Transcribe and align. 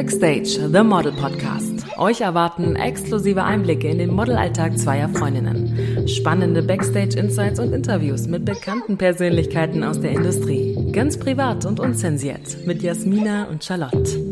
Backstage, 0.00 0.58
The 0.72 0.82
Model 0.82 1.12
Podcast. 1.12 1.84
Euch 1.98 2.22
erwarten 2.22 2.74
exklusive 2.74 3.44
Einblicke 3.44 3.86
in 3.88 3.98
den 3.98 4.14
Modelalltag 4.14 4.78
zweier 4.78 5.10
Freundinnen, 5.10 6.08
spannende 6.08 6.62
Backstage-Insights 6.62 7.60
und 7.60 7.74
Interviews 7.74 8.26
mit 8.26 8.46
bekannten 8.46 8.96
Persönlichkeiten 8.96 9.84
aus 9.84 10.00
der 10.00 10.12
Industrie. 10.12 10.90
Ganz 10.92 11.18
privat 11.18 11.66
und 11.66 11.80
unzensiert 11.80 12.64
mit 12.64 12.82
Jasmina 12.82 13.44
und 13.50 13.62
Charlotte. 13.62 14.29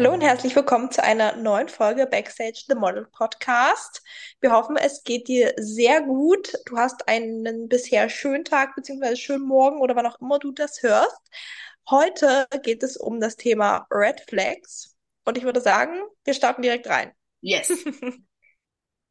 Hallo 0.00 0.14
und 0.14 0.22
herzlich 0.22 0.56
willkommen 0.56 0.90
zu 0.90 1.04
einer 1.04 1.36
neuen 1.36 1.68
Folge 1.68 2.06
Backstage 2.06 2.64
The 2.66 2.74
Model 2.74 3.06
Podcast. 3.12 4.02
Wir 4.40 4.50
hoffen, 4.50 4.78
es 4.78 5.04
geht 5.04 5.28
dir 5.28 5.52
sehr 5.58 6.00
gut. 6.00 6.54
Du 6.64 6.78
hast 6.78 7.06
einen 7.06 7.68
bisher 7.68 8.08
schönen 8.08 8.46
Tag 8.46 8.74
bzw. 8.76 9.14
schönen 9.16 9.46
Morgen 9.46 9.78
oder 9.78 9.94
wann 9.96 10.06
auch 10.06 10.18
immer 10.18 10.38
du 10.38 10.52
das 10.52 10.82
hörst. 10.82 11.20
Heute 11.90 12.46
geht 12.62 12.82
es 12.82 12.96
um 12.96 13.20
das 13.20 13.36
Thema 13.36 13.86
Red 13.90 14.22
Flags 14.26 14.96
und 15.26 15.36
ich 15.36 15.44
würde 15.44 15.60
sagen, 15.60 16.00
wir 16.24 16.32
starten 16.32 16.62
direkt 16.62 16.88
rein. 16.88 17.12
Yes. 17.42 17.70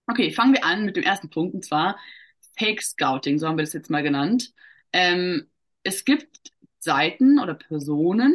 Okay, 0.07 0.31
fangen 0.31 0.55
wir 0.55 0.63
an 0.63 0.85
mit 0.85 0.95
dem 0.95 1.03
ersten 1.03 1.29
Punkt 1.29 1.53
und 1.53 1.63
zwar 1.63 1.99
Fake 2.57 2.81
Scouting, 2.81 3.37
so 3.37 3.47
haben 3.47 3.59
wir 3.59 3.63
das 3.63 3.73
jetzt 3.73 3.91
mal 3.91 4.01
genannt. 4.01 4.53
Ähm, 4.91 5.51
es 5.83 6.03
gibt 6.03 6.51
Seiten 6.79 7.37
oder 7.37 7.53
Personen, 7.53 8.33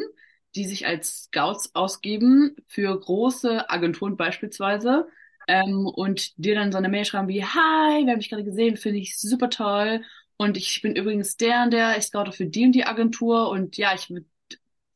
die 0.55 0.65
sich 0.67 0.87
als 0.87 1.25
Scouts 1.25 1.75
ausgeben 1.75 2.57
für 2.69 2.99
große 2.99 3.69
Agenturen 3.71 4.17
beispielsweise 4.17 5.09
ähm, 5.49 5.87
und 5.87 6.33
dir 6.39 6.55
dann 6.55 6.73
so 6.73 6.79
eine 6.79 6.89
Mail 6.89 7.05
schreiben 7.05 7.29
wie, 7.29 7.45
hi, 7.45 8.05
wir 8.05 8.13
haben 8.13 8.21
dich 8.21 8.31
gerade 8.31 8.45
gesehen, 8.45 8.77
finde 8.77 8.99
ich 9.01 9.19
super 9.19 9.51
toll 9.51 10.03
und 10.37 10.57
ich 10.57 10.83
bin 10.83 10.97
übrigens 10.97 11.37
der 11.37 11.65
und 11.65 11.73
der, 11.73 11.97
ich 11.99 12.05
scoute 12.05 12.33
für 12.33 12.47
die 12.47 12.65
und 12.67 12.73
die 12.73 12.85
Agentur 12.87 13.49
und 13.51 13.77
ja, 13.77 13.95
ich 13.95 14.11
würd, 14.11 14.27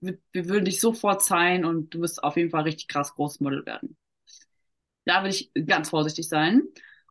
würd, 0.01 0.21
wir 0.33 0.49
würden 0.49 0.65
dich 0.65 0.81
sofort 0.81 1.23
sein 1.23 1.65
und 1.65 1.95
du 1.95 2.01
wirst 2.01 2.23
auf 2.25 2.37
jeden 2.37 2.51
Fall 2.51 2.63
richtig 2.65 2.89
krass 2.89 3.15
großes 3.15 3.41
Model 3.41 3.67
werden. 3.67 3.97
Da 5.05 5.23
würde 5.23 5.31
ich 5.31 5.51
ganz 5.67 5.91
vorsichtig 5.91 6.29
sein. 6.29 6.63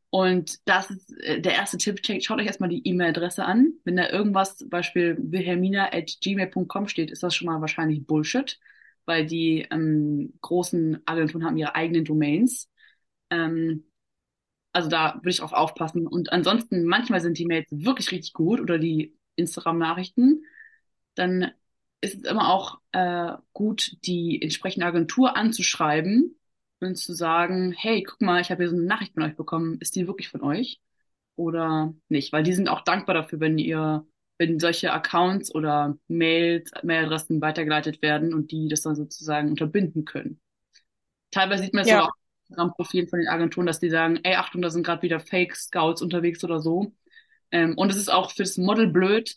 Und 0.09 0.59
das 0.67 0.89
ist 0.89 1.11
äh, 1.21 1.41
der 1.41 1.53
erste 1.53 1.77
Tipp. 1.77 1.99
Schaut 2.23 2.39
euch 2.39 2.47
erstmal 2.47 2.69
die 2.69 2.87
E-Mail-Adresse 2.87 3.43
an. 3.45 3.73
Wenn 3.83 3.97
da 3.97 4.09
irgendwas, 4.09 4.57
zum 4.57 4.69
Beispiel 4.69 5.17
wilhelmina.gmail.com 5.19 6.87
steht, 6.87 7.11
ist 7.11 7.23
das 7.23 7.35
schon 7.35 7.47
mal 7.47 7.61
wahrscheinlich 7.61 8.05
Bullshit, 8.05 8.59
weil 9.05 9.25
die 9.25 9.67
ähm, 9.69 10.33
großen 10.41 11.01
Agenturen 11.05 11.45
haben 11.45 11.57
ihre 11.57 11.75
eigenen 11.75 12.05
Domains. 12.05 12.69
Ähm, 13.29 13.83
also 14.71 14.89
da 14.89 15.15
würde 15.15 15.29
ich 15.29 15.37
drauf 15.37 15.53
aufpassen. 15.53 16.07
Und 16.07 16.31
ansonsten, 16.31 16.85
manchmal 16.85 17.21
sind 17.21 17.37
die 17.37 17.45
Mails 17.45 17.67
wirklich 17.71 18.11
richtig 18.11 18.33
gut 18.33 18.61
oder 18.61 18.77
die 18.77 19.17
Instagram-Nachrichten. 19.35 20.43
Dann 21.15 21.51
ist 21.99 22.15
es 22.15 22.23
immer 22.29 22.53
auch 22.53 22.79
äh, 22.91 23.33
gut, 23.53 23.97
die 24.05 24.41
entsprechende 24.41 24.85
Agentur 24.85 25.35
anzuschreiben 25.35 26.37
und 26.79 26.95
zu 26.97 27.13
sagen, 27.13 27.73
hey, 27.77 28.03
guck 28.03 28.21
mal, 28.21 28.41
ich 28.41 28.51
habe 28.51 28.63
hier 28.63 28.69
so 28.69 28.75
eine 28.75 28.85
Nachricht 28.85 29.13
von 29.13 29.23
euch 29.23 29.35
bekommen, 29.35 29.77
ist 29.79 29.95
die 29.95 30.07
wirklich 30.07 30.29
von 30.29 30.41
euch 30.41 30.79
oder 31.35 31.93
nicht? 32.09 32.33
Weil 32.33 32.43
die 32.43 32.53
sind 32.53 32.69
auch 32.69 32.81
dankbar 32.81 33.15
dafür, 33.15 33.39
wenn 33.39 33.57
ihr, 33.57 34.05
wenn 34.37 34.59
solche 34.59 34.91
Accounts 34.91 35.53
oder 35.53 35.97
Mails, 36.07 36.71
Mailadressen 36.83 37.41
weitergeleitet 37.41 38.01
werden 38.01 38.33
und 38.33 38.51
die 38.51 38.67
das 38.67 38.81
dann 38.81 38.95
sozusagen 38.95 39.49
unterbinden 39.49 40.05
können. 40.05 40.39
Teilweise 41.31 41.63
sieht 41.63 41.73
man 41.73 41.83
es 41.83 41.89
ja. 41.89 42.03
auch 42.03 42.11
am 42.55 42.73
Profil 42.73 43.07
von 43.07 43.19
den 43.19 43.27
Agenturen, 43.27 43.67
dass 43.67 43.79
die 43.79 43.89
sagen, 43.89 44.19
ey, 44.23 44.35
Achtung, 44.35 44.61
da 44.61 44.69
sind 44.69 44.85
gerade 44.85 45.01
wieder 45.01 45.19
Fake 45.19 45.55
Scouts 45.55 46.01
unterwegs 46.01 46.43
oder 46.43 46.59
so. 46.59 46.93
Ähm, 47.51 47.77
und 47.77 47.89
es 47.89 47.97
ist 47.97 48.11
auch 48.11 48.31
für 48.31 48.43
das 48.43 48.57
Model 48.57 48.87
blöd, 48.87 49.35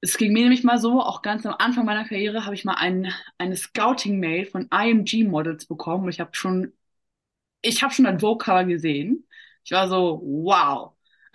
es 0.00 0.16
ging 0.16 0.32
mir 0.32 0.42
nämlich 0.42 0.64
mal 0.64 0.78
so, 0.78 1.00
auch 1.00 1.22
ganz 1.22 1.46
am 1.46 1.54
Anfang 1.58 1.84
meiner 1.84 2.04
Karriere 2.04 2.44
habe 2.44 2.54
ich 2.54 2.64
mal 2.64 2.74
ein, 2.74 3.12
eine 3.38 3.56
Scouting-Mail 3.56 4.46
von 4.46 4.68
IMG-Models 4.72 5.66
bekommen 5.66 6.04
und 6.04 6.10
ich 6.10 6.20
habe 6.20 6.30
schon, 6.34 6.72
ich 7.62 7.82
habe 7.82 7.94
schon 7.94 8.06
ein 8.06 8.20
Vogue-Cover 8.20 8.64
gesehen. 8.64 9.26
Ich 9.64 9.72
war 9.72 9.88
so, 9.88 10.22
wow. 10.24 10.94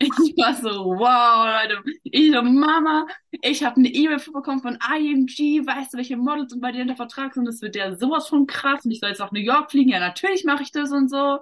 ich 0.00 0.34
war 0.36 0.54
so, 0.54 0.84
wow, 0.98 1.46
Leute. 1.62 1.82
Ich 2.04 2.32
so, 2.32 2.42
Mama, 2.42 3.06
ich 3.42 3.62
habe 3.64 3.76
eine 3.76 3.88
E-Mail 3.88 4.18
bekommen 4.18 4.60
von 4.62 4.78
IMG, 4.96 5.66
weißt 5.66 5.92
du, 5.92 5.98
welche 5.98 6.16
Models 6.16 6.58
bei 6.60 6.72
dir 6.72 6.82
unter 6.82 6.96
Vertrag 6.96 7.34
sind? 7.34 7.44
Das 7.46 7.60
wird 7.62 7.76
ja 7.76 7.96
sowas 7.96 8.28
von 8.28 8.46
krass 8.46 8.84
und 8.84 8.90
ich 8.90 9.00
soll 9.00 9.10
jetzt 9.10 9.18
nach 9.18 9.32
New 9.32 9.40
York 9.40 9.70
fliegen. 9.70 9.90
Ja, 9.90 10.00
natürlich 10.00 10.44
mache 10.44 10.62
ich 10.62 10.72
das 10.72 10.90
und 10.92 11.08
so. 11.10 11.38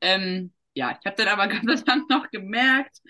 Ähm, 0.00 0.52
ja, 0.74 0.92
ich 0.98 1.06
habe 1.06 1.16
dann 1.16 1.28
aber 1.28 1.46
ganz 1.48 1.84
dann 1.84 2.04
noch 2.08 2.30
gemerkt, 2.30 3.00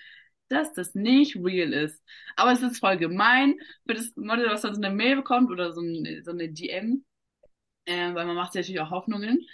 dass 0.50 0.72
das 0.72 0.94
nicht 0.94 1.36
real 1.36 1.72
ist. 1.72 2.02
Aber 2.36 2.52
es 2.52 2.62
ist 2.62 2.78
voll 2.80 2.96
gemein 2.98 3.54
für 3.86 3.94
das 3.94 4.12
Model, 4.16 4.48
was 4.50 4.62
dann 4.62 4.74
so 4.74 4.80
eine 4.82 4.94
Mail 4.94 5.16
bekommt 5.16 5.50
oder 5.50 5.72
so, 5.72 5.80
ein, 5.80 6.22
so 6.24 6.32
eine 6.32 6.48
DM, 6.50 7.04
äh, 7.86 8.14
weil 8.14 8.26
man 8.26 8.36
macht 8.36 8.52
sich 8.52 8.60
natürlich 8.62 8.80
auch 8.80 8.90
Hoffnungen. 8.90 9.46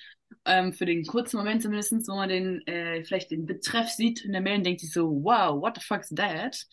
Ähm, 0.45 0.73
für 0.73 0.87
den 0.87 1.07
kurzen 1.07 1.37
Moment 1.37 1.63
zumindest, 1.63 1.93
wo 2.09 2.17
man 2.17 2.29
den, 2.29 2.67
äh, 2.67 3.05
vielleicht 3.05 3.31
den 3.31 3.47
Betreff 3.47 3.91
sieht 3.91 4.25
in 4.25 4.33
der 4.33 4.41
Mail 4.41 4.59
und 4.59 4.65
denkt 4.67 4.81
sich 4.81 4.93
so, 4.93 5.09
wow, 5.23 5.61
what 5.61 5.77
the 5.77 5.83
fuck 5.83 6.01
is 6.01 6.09
that? 6.11 6.67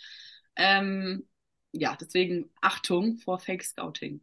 Ähm, 0.56 1.28
ja, 1.72 1.96
deswegen 2.00 2.52
Achtung 2.62 3.18
vor 3.18 3.40
Fake 3.40 3.64
Scouting. 3.64 4.22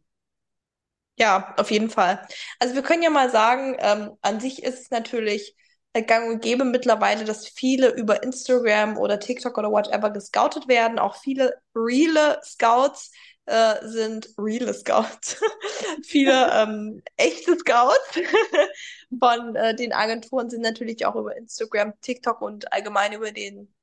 Ja, 1.17 1.53
auf 1.57 1.69
jeden 1.71 1.89
Fall. 1.89 2.25
Also 2.59 2.73
wir 2.75 2.81
können 2.81 3.03
ja 3.03 3.09
mal 3.09 3.29
sagen, 3.29 3.75
ähm, 3.79 4.11
an 4.21 4.39
sich 4.39 4.63
ist 4.63 4.79
es 4.81 4.89
natürlich 4.91 5.55
gang 5.93 6.29
und 6.29 6.41
gäbe 6.41 6.63
mittlerweile, 6.63 7.25
dass 7.25 7.47
viele 7.47 7.89
über 7.89 8.23
Instagram 8.23 8.97
oder 8.97 9.19
TikTok 9.19 9.57
oder 9.57 9.71
whatever 9.71 10.09
gescoutet 10.09 10.67
werden. 10.67 10.99
Auch 10.99 11.17
viele 11.17 11.61
reale 11.75 12.39
Scouts 12.43 13.11
äh, 13.45 13.85
sind 13.85 14.29
reale 14.37 14.73
Scouts. 14.73 15.41
viele 16.03 16.49
ähm, 16.53 17.01
echte 17.17 17.57
Scouts 17.57 18.19
von 19.19 19.55
äh, 19.55 19.75
den 19.75 19.91
Agenturen 19.91 20.49
sind 20.49 20.61
natürlich 20.61 21.05
auch 21.05 21.15
über 21.15 21.35
Instagram, 21.35 21.93
TikTok 22.01 22.41
und 22.41 22.71
allgemein 22.71 23.13
über 23.13 23.31
den 23.31 23.73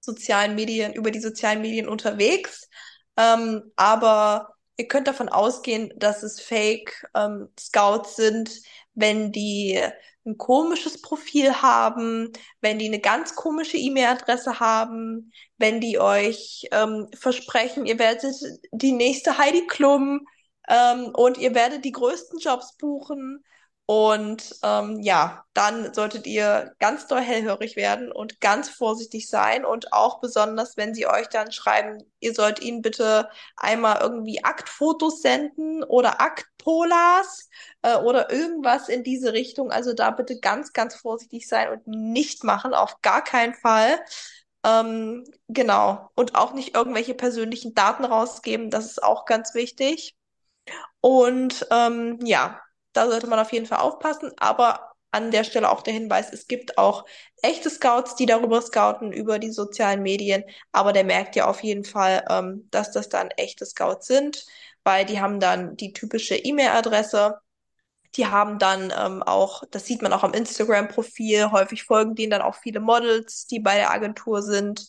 sozialen 0.00 0.54
Medien, 0.54 0.94
über 0.94 1.10
die 1.10 1.20
sozialen 1.20 1.60
Medien 1.60 1.88
unterwegs. 1.88 2.68
Ähm, 3.16 3.70
aber 3.76 4.54
ihr 4.76 4.88
könnt 4.88 5.08
davon 5.08 5.28
ausgehen, 5.28 5.92
dass 5.96 6.22
es 6.22 6.40
Fake 6.40 7.06
ähm, 7.14 7.48
Scouts 7.58 8.16
sind, 8.16 8.50
wenn 8.94 9.32
die 9.32 9.80
ein 10.26 10.38
komisches 10.38 11.00
Profil 11.02 11.54
haben, 11.60 12.32
wenn 12.60 12.78
die 12.78 12.86
eine 12.86 13.00
ganz 13.00 13.34
komische 13.34 13.76
E-Mail-Adresse 13.76 14.58
haben, 14.60 15.32
wenn 15.58 15.80
die 15.80 15.98
euch 15.98 16.66
ähm, 16.72 17.08
versprechen, 17.14 17.86
ihr 17.86 17.98
werdet 17.98 18.34
die 18.72 18.92
nächste 18.92 19.38
Heidi 19.38 19.66
Klum 19.66 20.26
ähm, 20.68 21.10
und 21.14 21.38
ihr 21.38 21.54
werdet 21.54 21.84
die 21.84 21.92
größten 21.92 22.38
Jobs 22.38 22.76
buchen 22.76 23.44
und 23.86 24.56
ähm, 24.62 25.00
ja, 25.00 25.44
dann 25.52 25.92
solltet 25.92 26.26
ihr 26.26 26.74
ganz 26.78 27.06
doll 27.06 27.20
hellhörig 27.20 27.76
werden 27.76 28.10
und 28.10 28.40
ganz 28.40 28.70
vorsichtig 28.70 29.28
sein 29.28 29.66
und 29.66 29.92
auch 29.92 30.20
besonders, 30.20 30.78
wenn 30.78 30.94
sie 30.94 31.06
euch 31.06 31.28
dann 31.28 31.52
schreiben, 31.52 32.02
ihr 32.20 32.32
sollt 32.32 32.60
ihnen 32.62 32.80
bitte 32.80 33.28
einmal 33.56 33.98
irgendwie 34.00 34.42
Aktfotos 34.42 35.20
senden 35.20 35.84
oder 35.84 36.22
Aktpolas 36.22 37.50
äh, 37.82 37.96
oder 37.96 38.30
irgendwas 38.32 38.88
in 38.88 39.04
diese 39.04 39.34
Richtung. 39.34 39.70
Also 39.70 39.92
da 39.92 40.10
bitte 40.10 40.40
ganz, 40.40 40.72
ganz 40.72 40.94
vorsichtig 40.94 41.46
sein 41.46 41.68
und 41.70 41.86
nicht 41.86 42.42
machen, 42.42 42.72
auf 42.72 43.02
gar 43.02 43.22
keinen 43.22 43.54
Fall. 43.54 44.00
Ähm, 44.64 45.24
genau. 45.48 46.10
Und 46.14 46.36
auch 46.36 46.54
nicht 46.54 46.74
irgendwelche 46.74 47.14
persönlichen 47.14 47.74
Daten 47.74 48.04
rausgeben, 48.06 48.70
das 48.70 48.86
ist 48.86 49.02
auch 49.02 49.26
ganz 49.26 49.54
wichtig. 49.54 50.16
Und 51.00 51.66
ähm, 51.70 52.18
ja, 52.24 52.60
da 52.94 53.08
sollte 53.08 53.26
man 53.26 53.38
auf 53.38 53.52
jeden 53.52 53.66
Fall 53.66 53.78
aufpassen. 53.80 54.32
Aber 54.38 54.94
an 55.10 55.30
der 55.30 55.44
Stelle 55.44 55.70
auch 55.70 55.82
der 55.82 55.94
Hinweis, 55.94 56.32
es 56.32 56.48
gibt 56.48 56.78
auch 56.78 57.04
echte 57.42 57.70
Scouts, 57.70 58.16
die 58.16 58.26
darüber 58.26 58.60
scouten, 58.62 59.12
über 59.12 59.38
die 59.38 59.52
sozialen 59.52 60.02
Medien. 60.02 60.44
Aber 60.72 60.92
der 60.92 61.04
merkt 61.04 61.36
ja 61.36 61.46
auf 61.46 61.62
jeden 61.62 61.84
Fall, 61.84 62.24
ähm, 62.28 62.68
dass 62.70 62.90
das 62.92 63.08
dann 63.08 63.30
echte 63.30 63.64
Scouts 63.66 64.06
sind, 64.08 64.44
weil 64.82 65.04
die 65.06 65.20
haben 65.20 65.40
dann 65.40 65.76
die 65.76 65.92
typische 65.92 66.36
E-Mail-Adresse. 66.36 67.38
Die 68.16 68.26
haben 68.26 68.58
dann 68.58 68.92
ähm, 68.96 69.22
auch, 69.22 69.64
das 69.70 69.86
sieht 69.86 70.02
man 70.02 70.12
auch 70.12 70.22
am 70.24 70.34
Instagram-Profil, 70.34 71.50
häufig 71.50 71.84
folgen 71.84 72.14
denen 72.14 72.30
dann 72.30 72.42
auch 72.42 72.54
viele 72.56 72.80
Models, 72.80 73.46
die 73.46 73.60
bei 73.60 73.74
der 73.76 73.90
Agentur 73.90 74.42
sind. 74.42 74.88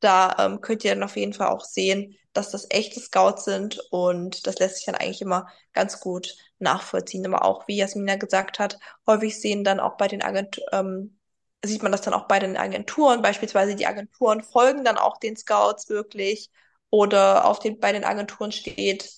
Da 0.00 0.36
ähm, 0.38 0.60
könnt 0.60 0.84
ihr 0.84 0.94
dann 0.94 1.02
auf 1.02 1.16
jeden 1.16 1.32
Fall 1.32 1.48
auch 1.48 1.64
sehen, 1.64 2.16
dass 2.32 2.50
das 2.50 2.66
echte 2.70 3.00
Scouts 3.00 3.44
sind 3.44 3.78
und 3.90 4.46
das 4.46 4.58
lässt 4.58 4.76
sich 4.76 4.86
dann 4.86 4.96
eigentlich 4.96 5.22
immer 5.22 5.48
ganz 5.72 6.00
gut 6.00 6.36
nachvollziehen. 6.58 7.24
Aber 7.26 7.44
auch, 7.44 7.66
wie 7.68 7.76
Jasmina 7.76 8.16
gesagt 8.16 8.58
hat, 8.58 8.78
häufig 9.06 9.40
sehen 9.40 9.64
dann 9.64 9.80
auch 9.80 9.96
bei 9.96 10.08
den 10.08 10.22
Agenturen, 10.22 10.66
ähm, 10.72 11.18
sieht 11.64 11.82
man 11.82 11.92
das 11.92 12.02
dann 12.02 12.12
auch 12.14 12.28
bei 12.28 12.38
den 12.38 12.56
Agenturen, 12.58 13.22
beispielsweise 13.22 13.74
die 13.76 13.86
Agenturen 13.86 14.42
folgen 14.42 14.84
dann 14.84 14.98
auch 14.98 15.18
den 15.18 15.36
Scouts 15.36 15.88
wirklich 15.88 16.50
oder 16.90 17.46
auf 17.46 17.58
den, 17.58 17.80
bei 17.80 17.92
den 17.92 18.04
Agenturen 18.04 18.52
steht 18.52 19.10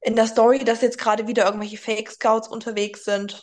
in 0.00 0.16
der 0.16 0.26
Story, 0.26 0.64
dass 0.64 0.82
jetzt 0.82 0.98
gerade 0.98 1.26
wieder 1.26 1.46
irgendwelche 1.46 1.78
Fake 1.78 2.10
Scouts 2.10 2.48
unterwegs 2.48 3.04
sind 3.04 3.42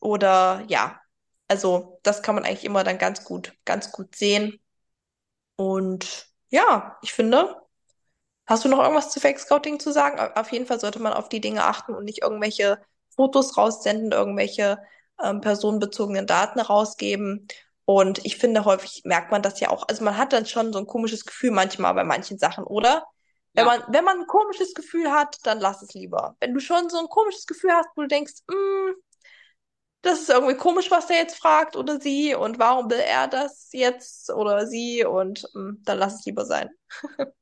oder 0.00 0.64
ja, 0.68 1.00
also 1.48 2.00
das 2.02 2.22
kann 2.22 2.34
man 2.34 2.44
eigentlich 2.44 2.64
immer 2.64 2.84
dann 2.84 2.98
ganz 2.98 3.24
gut, 3.24 3.54
ganz 3.64 3.92
gut 3.92 4.16
sehen 4.16 4.60
und 5.56 6.26
ja, 6.50 6.98
ich 7.02 7.12
finde, 7.12 7.60
hast 8.46 8.64
du 8.64 8.68
noch 8.68 8.78
irgendwas 8.80 9.10
zu 9.10 9.20
Fake 9.20 9.38
Scouting 9.38 9.80
zu 9.80 9.92
sagen? 9.92 10.18
Auf 10.36 10.52
jeden 10.52 10.66
Fall 10.66 10.80
sollte 10.80 11.00
man 11.00 11.12
auf 11.12 11.28
die 11.28 11.40
Dinge 11.40 11.64
achten 11.64 11.94
und 11.94 12.04
nicht 12.04 12.22
irgendwelche 12.22 12.78
Fotos 13.16 13.56
raussenden, 13.56 14.12
irgendwelche 14.12 14.78
ähm, 15.22 15.40
personenbezogenen 15.40 16.26
Daten 16.26 16.60
rausgeben. 16.60 17.48
Und 17.86 18.24
ich 18.24 18.38
finde, 18.38 18.64
häufig 18.64 19.02
merkt 19.04 19.30
man 19.30 19.42
das 19.42 19.60
ja 19.60 19.70
auch. 19.70 19.86
Also 19.88 20.04
man 20.04 20.16
hat 20.16 20.32
dann 20.32 20.46
schon 20.46 20.72
so 20.72 20.78
ein 20.78 20.86
komisches 20.86 21.24
Gefühl 21.24 21.50
manchmal 21.50 21.94
bei 21.94 22.04
manchen 22.04 22.38
Sachen, 22.38 22.64
oder? 22.64 23.04
Wenn 23.54 23.66
Ja. 23.66 23.76
man, 23.78 23.84
wenn 23.94 24.04
man 24.04 24.20
ein 24.20 24.26
komisches 24.26 24.74
Gefühl 24.74 25.10
hat, 25.12 25.38
dann 25.44 25.60
lass 25.60 25.82
es 25.82 25.94
lieber. 25.94 26.36
Wenn 26.40 26.54
du 26.54 26.60
schon 26.60 26.88
so 26.90 26.98
ein 26.98 27.08
komisches 27.08 27.46
Gefühl 27.46 27.72
hast, 27.72 27.88
wo 27.96 28.02
du 28.02 28.08
denkst, 28.08 28.34
mm, 28.48 28.92
das 30.04 30.20
ist 30.22 30.30
irgendwie 30.30 30.56
komisch, 30.56 30.90
was 30.90 31.06
der 31.06 31.16
jetzt 31.16 31.38
fragt 31.38 31.76
oder 31.76 32.00
sie 32.00 32.34
und 32.34 32.58
warum 32.58 32.90
will 32.90 32.98
er 32.98 33.28
das 33.28 33.70
jetzt 33.72 34.30
oder 34.30 34.66
sie 34.66 35.04
und 35.04 35.44
mm, 35.54 35.82
dann 35.84 35.98
lass 35.98 36.20
es 36.20 36.26
lieber 36.26 36.44
sein. 36.44 36.70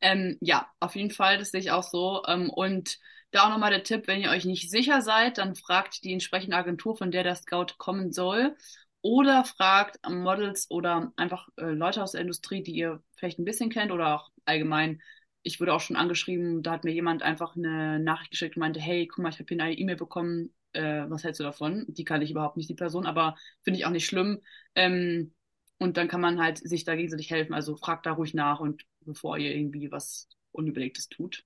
Ähm, 0.00 0.38
ja, 0.40 0.68
auf 0.80 0.96
jeden 0.96 1.10
Fall, 1.10 1.38
das 1.38 1.50
sehe 1.50 1.60
ich 1.60 1.70
auch 1.70 1.82
so. 1.82 2.22
Ähm, 2.26 2.50
und 2.50 2.98
da 3.32 3.44
auch 3.44 3.50
nochmal 3.50 3.70
der 3.70 3.84
Tipp, 3.84 4.06
wenn 4.06 4.20
ihr 4.22 4.30
euch 4.30 4.44
nicht 4.44 4.70
sicher 4.70 5.02
seid, 5.02 5.38
dann 5.38 5.54
fragt 5.56 6.04
die 6.04 6.12
entsprechende 6.12 6.56
Agentur, 6.56 6.96
von 6.96 7.10
der 7.10 7.22
der 7.22 7.34
Scout 7.36 7.74
kommen 7.78 8.12
soll. 8.12 8.56
Oder 9.02 9.44
fragt 9.44 9.98
Models 10.08 10.70
oder 10.70 11.12
einfach 11.16 11.48
äh, 11.56 11.64
Leute 11.72 12.02
aus 12.02 12.12
der 12.12 12.20
Industrie, 12.22 12.62
die 12.62 12.72
ihr 12.72 13.02
vielleicht 13.16 13.38
ein 13.38 13.44
bisschen 13.44 13.70
kennt 13.70 13.92
oder 13.92 14.14
auch 14.16 14.30
allgemein. 14.44 15.00
Ich 15.42 15.58
wurde 15.60 15.72
auch 15.72 15.80
schon 15.80 15.96
angeschrieben, 15.96 16.62
da 16.62 16.72
hat 16.72 16.84
mir 16.84 16.92
jemand 16.92 17.22
einfach 17.22 17.56
eine 17.56 17.98
Nachricht 17.98 18.30
geschickt 18.32 18.56
und 18.56 18.60
meinte, 18.60 18.80
hey, 18.80 19.06
guck 19.06 19.20
mal, 19.22 19.30
ich 19.30 19.38
habe 19.38 19.46
hier 19.48 19.62
eine 19.62 19.72
E-Mail 19.78 19.96
bekommen, 19.96 20.52
äh, 20.72 21.04
was 21.08 21.24
hältst 21.24 21.40
du 21.40 21.44
davon? 21.44 21.84
Die 21.88 22.04
kann 22.04 22.22
ich 22.22 22.30
überhaupt 22.30 22.56
nicht, 22.56 22.68
die 22.70 22.74
Person, 22.74 23.06
aber 23.06 23.36
finde 23.62 23.78
ich 23.78 23.86
auch 23.86 23.90
nicht 23.90 24.06
schlimm. 24.06 24.40
Ähm, 24.74 25.34
und 25.78 25.96
dann 25.96 26.08
kann 26.08 26.20
man 26.20 26.40
halt 26.40 26.58
sich 26.58 26.84
da 26.84 26.94
gegenseitig 26.94 27.30
helfen. 27.30 27.54
Also 27.54 27.76
fragt 27.76 28.06
da 28.06 28.12
ruhig 28.12 28.34
nach 28.34 28.60
und 28.60 28.84
bevor 29.00 29.38
ihr 29.38 29.54
irgendwie 29.54 29.90
was 29.90 30.28
Unüberlegtes 30.52 31.08
tut. 31.08 31.44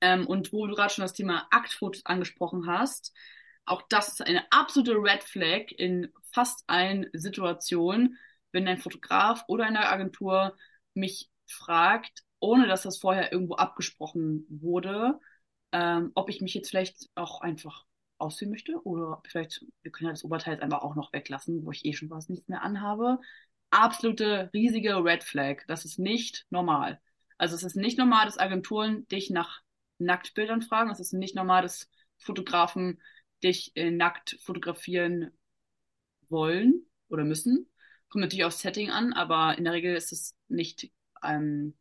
Ähm, 0.00 0.26
und 0.26 0.52
wo 0.52 0.66
du 0.66 0.74
gerade 0.74 0.92
schon 0.92 1.02
das 1.02 1.12
Thema 1.12 1.48
Aktfotos 1.50 2.06
angesprochen 2.06 2.66
hast, 2.66 3.12
auch 3.64 3.82
das 3.88 4.08
ist 4.08 4.22
eine 4.22 4.50
absolute 4.50 4.94
Red 4.94 5.22
Flag 5.24 5.72
in 5.76 6.12
fast 6.32 6.64
allen 6.68 7.06
Situationen, 7.12 8.16
wenn 8.52 8.68
ein 8.68 8.78
Fotograf 8.78 9.44
oder 9.48 9.66
eine 9.66 9.88
Agentur 9.88 10.56
mich 10.94 11.30
fragt, 11.46 12.22
ohne 12.40 12.66
dass 12.66 12.82
das 12.82 12.98
vorher 12.98 13.32
irgendwo 13.32 13.56
abgesprochen 13.56 14.46
wurde, 14.48 15.18
ähm, 15.72 16.12
ob 16.14 16.30
ich 16.30 16.40
mich 16.40 16.54
jetzt 16.54 16.70
vielleicht 16.70 17.08
auch 17.14 17.40
einfach 17.40 17.84
ausziehen 18.18 18.50
möchte 18.50 18.82
oder 18.84 19.22
vielleicht, 19.26 19.64
wir 19.82 19.92
können 19.92 20.08
ja 20.08 20.12
das 20.12 20.24
Oberteil 20.24 20.54
jetzt 20.54 20.62
einfach 20.62 20.82
auch 20.82 20.94
noch 20.96 21.12
weglassen, 21.12 21.64
wo 21.64 21.70
ich 21.70 21.84
eh 21.84 21.92
schon 21.92 22.10
was 22.10 22.28
nichts 22.28 22.48
mehr 22.48 22.62
anhabe. 22.62 23.20
Absolute 23.70 24.50
riesige 24.52 25.04
Red 25.04 25.24
Flag. 25.24 25.64
Das 25.68 25.84
ist 25.84 25.98
nicht 25.98 26.46
normal. 26.50 27.00
Also 27.36 27.54
es 27.54 27.62
ist 27.62 27.76
nicht 27.76 27.98
normal, 27.98 28.26
dass 28.26 28.38
Agenturen 28.38 29.06
dich 29.08 29.30
nach 29.30 29.62
Nacktbildern 29.98 30.62
fragen. 30.62 30.90
Es 30.90 31.00
ist 31.00 31.12
nicht 31.12 31.34
normal, 31.36 31.62
dass 31.62 31.90
Fotografen 32.18 33.00
dich 33.42 33.72
äh, 33.76 33.90
nackt 33.90 34.38
fotografieren 34.40 35.30
wollen 36.28 36.86
oder 37.08 37.24
müssen. 37.24 37.70
Kommt 38.08 38.22
natürlich 38.22 38.44
aufs 38.44 38.60
Setting 38.60 38.90
an, 38.90 39.12
aber 39.12 39.56
in 39.58 39.64
der 39.64 39.74
Regel 39.74 39.94
ist 39.94 40.12
es 40.12 40.34
nicht 40.48 40.90
ähm, 41.22 41.74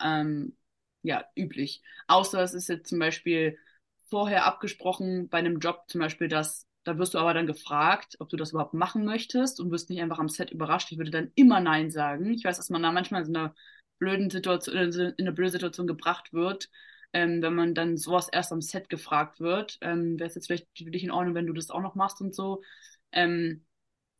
ähm, 0.00 0.56
ja, 1.02 1.24
üblich. 1.36 1.82
Außer 2.08 2.42
es 2.42 2.54
ist 2.54 2.68
jetzt 2.68 2.88
zum 2.88 2.98
Beispiel 2.98 3.58
vorher 4.08 4.46
abgesprochen 4.46 5.28
bei 5.28 5.38
einem 5.38 5.58
Job 5.58 5.84
zum 5.88 6.00
Beispiel, 6.00 6.28
dass 6.28 6.66
da 6.86 6.98
wirst 6.98 7.14
du 7.14 7.18
aber 7.18 7.34
dann 7.34 7.48
gefragt, 7.48 8.14
ob 8.20 8.28
du 8.28 8.36
das 8.36 8.52
überhaupt 8.52 8.72
machen 8.72 9.04
möchtest 9.04 9.58
und 9.58 9.72
wirst 9.72 9.90
nicht 9.90 10.00
einfach 10.00 10.20
am 10.20 10.28
Set 10.28 10.52
überrascht. 10.52 10.92
Ich 10.92 10.98
würde 10.98 11.10
dann 11.10 11.32
immer 11.34 11.58
Nein 11.60 11.90
sagen. 11.90 12.32
Ich 12.32 12.44
weiß, 12.44 12.58
dass 12.58 12.70
man 12.70 12.82
da 12.82 12.92
manchmal 12.92 13.26
in 13.26 13.36
einer 13.36 13.54
blöden 13.98 14.30
Situation, 14.30 14.76
in 14.76 15.14
eine 15.18 15.32
blöde 15.32 15.50
Situation 15.50 15.88
gebracht 15.88 16.32
wird, 16.32 16.70
ähm, 17.12 17.42
wenn 17.42 17.54
man 17.56 17.74
dann 17.74 17.96
sowas 17.96 18.28
erst 18.28 18.52
am 18.52 18.62
Set 18.62 18.88
gefragt 18.88 19.40
wird. 19.40 19.78
Ähm, 19.80 20.16
Wäre 20.18 20.28
es 20.28 20.36
jetzt 20.36 20.46
vielleicht 20.46 20.68
für 20.78 20.90
dich 20.90 21.02
in 21.02 21.10
Ordnung, 21.10 21.34
wenn 21.34 21.46
du 21.48 21.52
das 21.52 21.70
auch 21.70 21.80
noch 21.80 21.96
machst 21.96 22.20
und 22.20 22.36
so. 22.36 22.62
Ähm, 23.10 23.64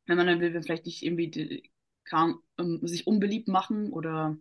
wenn 0.07 0.17
man 0.17 0.27
dann 0.27 0.41
will, 0.41 0.61
vielleicht 0.63 0.87
nicht 0.87 1.05
irgendwie 1.05 1.71
kann, 2.05 2.37
um, 2.57 2.85
sich 2.87 3.07
unbeliebt 3.07 3.47
machen 3.47 3.93
oder 3.93 4.37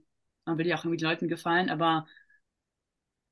man 0.45 0.57
will 0.57 0.67
ja 0.67 0.77
auch 0.77 0.85
irgendwie 0.85 0.97
den 0.97 1.09
Leuten 1.09 1.27
gefallen, 1.27 1.69
aber 1.69 2.07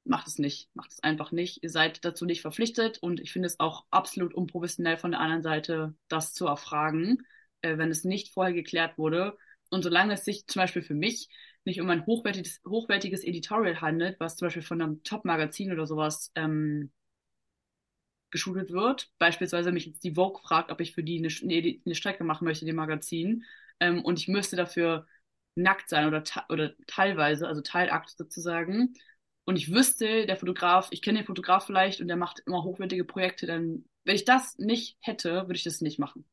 macht 0.06 0.28
es 0.28 0.40
nicht. 0.40 0.70
Macht 0.74 0.92
es 0.92 1.04
einfach 1.04 1.32
nicht. 1.32 1.64
Ihr 1.64 1.70
seid 1.70 2.04
dazu 2.06 2.26
nicht 2.26 2.42
verpflichtet 2.42 3.00
und 3.00 3.20
ich 3.20 3.32
finde 3.32 3.48
es 3.48 3.60
auch 3.60 3.86
absolut 3.90 4.34
unprofessionell 4.34 4.98
von 4.98 5.12
der 5.12 5.20
anderen 5.20 5.44
Seite, 5.44 5.96
das 6.08 6.34
zu 6.34 6.48
erfragen, 6.48 7.26
äh, 7.62 7.78
wenn 7.78 7.92
es 7.92 8.04
nicht 8.04 8.34
vorher 8.34 8.54
geklärt 8.54 8.98
wurde. 8.98 9.38
Und 9.70 9.84
solange 9.84 10.14
es 10.14 10.26
sich 10.26 10.46
zum 10.48 10.62
Beispiel 10.62 10.84
für 10.84 10.94
mich 10.94 11.30
nicht 11.66 11.82
um 11.82 11.90
ein 11.90 12.06
hochwertiges, 12.06 12.62
hochwertiges 12.68 13.24
Editorial 13.24 13.82
handelt, 13.82 14.20
was 14.20 14.36
zum 14.36 14.48
Beispiel 14.48 14.62
von 14.62 14.82
einem 14.82 15.04
Top-Magazin 15.04 15.72
oder 15.72 15.88
sowas 15.88 16.32
ähm, 16.36 16.92
geschult 18.32 18.72
wird, 18.72 19.12
beispielsweise 19.20 19.72
mich 19.72 19.86
jetzt 19.86 20.04
die 20.04 20.16
Vogue 20.16 20.42
fragt, 20.42 20.72
ob 20.72 20.82
ich 20.82 20.94
für 20.94 21.04
die 21.04 21.20
eine, 21.20 21.80
eine, 21.86 21.96
Strecke 21.96 22.24
machen 22.24 22.46
möchte, 22.46 22.66
dem 22.66 22.76
Magazin, 22.76 23.46
ähm, 23.80 24.04
und 24.04 24.20
ich 24.20 24.28
müsste 24.28 24.56
dafür 24.56 25.08
nackt 25.56 25.90
sein 25.90 26.08
oder, 26.08 26.24
oder 26.50 26.74
teilweise, 26.88 27.48
also 27.48 27.62
Teilakt 27.62 28.10
sozusagen, 28.10 28.96
und 29.46 29.58
ich 29.58 29.72
wüsste, 29.72 30.26
der 30.26 30.38
Fotograf, 30.38 30.88
ich 30.92 31.02
kenne 31.02 31.20
den 31.20 31.26
Fotograf 31.26 31.66
vielleicht 31.66 32.02
und 32.02 32.08
der 32.08 32.18
macht 32.18 32.42
immer 32.46 32.64
hochwertige 32.64 33.06
Projekte, 33.06 33.46
dann, 33.46 33.86
wenn 34.06 34.16
ich 34.16 34.26
das 34.26 34.58
nicht 34.58 34.98
hätte, 35.02 35.34
würde 35.44 35.56
ich 35.56 35.64
das 35.64 35.82
nicht 35.82 36.00
machen. 36.00 36.26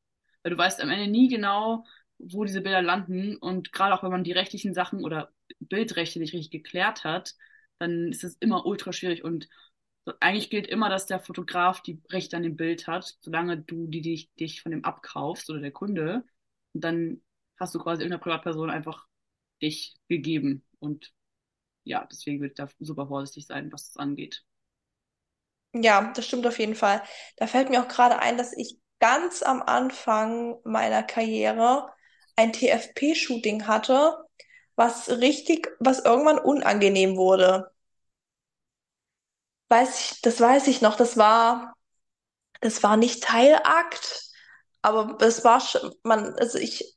Weil 0.43 0.53
du 0.53 0.59
weißt 0.59 0.81
am 0.81 0.91
Ende 0.91 1.09
nie 1.09 1.29
genau, 1.29 1.85
wo 2.19 2.45
diese 2.45 2.61
Bilder 2.61 2.83
landen 2.83 3.37
und 3.37 3.73
gerade 3.73 3.95
auch 3.95 4.03
wenn 4.03 4.11
man 4.11 4.25
die 4.25 4.33
rechtlichen 4.33 4.75
Sachen 4.75 5.05
oder 5.05 5.33
Bildrechte 5.59 6.19
nicht 6.19 6.35
richtig 6.35 6.51
geklärt 6.51 7.05
hat, 7.05 7.35
dann 7.79 8.11
ist 8.11 8.25
es 8.25 8.37
immer 8.41 8.67
ultra 8.67 8.93
schwierig 8.93 9.25
und 9.25 9.49
eigentlich 10.21 10.51
gilt 10.51 10.67
immer, 10.67 10.89
dass 10.89 11.07
der 11.07 11.21
Fotograf 11.21 11.83
die 11.83 12.01
Rechte 12.11 12.37
an 12.37 12.43
dem 12.43 12.57
Bild 12.57 12.87
hat, 12.87 13.17
solange 13.21 13.59
du 13.59 13.87
die, 13.87 14.03
dich, 14.03 14.33
dich 14.35 14.63
von 14.63 14.73
dem 14.73 14.85
abkaufst 14.85 15.51
oder 15.51 15.61
der 15.61 15.73
Kunde. 15.73 16.25
Und 16.73 16.85
dann 16.85 17.23
hast 17.59 17.75
du 17.75 17.79
quasi 17.79 18.03
irgendeiner 18.03 18.23
Privatperson 18.23 18.71
einfach 18.71 19.07
dich 19.63 19.95
gegeben. 20.09 20.65
Und 20.79 21.13
ja, 21.85 22.07
deswegen 22.11 22.41
würde 22.41 22.53
ich 22.53 22.57
da 22.57 22.69
super 22.81 23.07
vorsichtig 23.09 23.47
sein, 23.47 23.73
was 23.73 23.87
das 23.93 23.97
angeht. 23.99 24.45
Ja, 25.73 26.13
das 26.15 26.27
stimmt 26.27 26.47
auf 26.47 26.59
jeden 26.59 26.75
Fall. 26.75 27.03
Da 27.37 27.47
fällt 27.47 27.71
mir 27.71 27.83
auch 27.83 27.89
gerade 27.89 28.19
ein, 28.19 28.37
dass 28.37 28.53
ich 28.53 28.79
ganz 28.99 29.43
am 29.43 29.63
Anfang 29.63 30.57
meiner 30.65 31.03
Karriere 31.03 31.89
ein 32.37 32.53
TFP-Shooting 32.53 33.67
hatte, 33.67 34.17
was 34.77 35.09
richtig, 35.11 35.69
was 35.79 36.01
irgendwann 36.05 36.39
unangenehm 36.39 37.17
wurde. 37.17 37.71
Weiß 39.69 40.13
ich, 40.13 40.21
das 40.23 40.41
weiß 40.41 40.67
ich 40.69 40.81
noch. 40.83 40.97
Das 40.97 41.17
war, 41.17 41.75
das 42.61 42.83
war 42.83 42.97
nicht 42.97 43.23
Teilakt, 43.25 44.25
aber 44.83 45.19
es 45.23 45.45
war 45.45 45.61
schon, 45.61 45.95
man, 46.05 46.35
also 46.37 46.59
ich, 46.59 46.97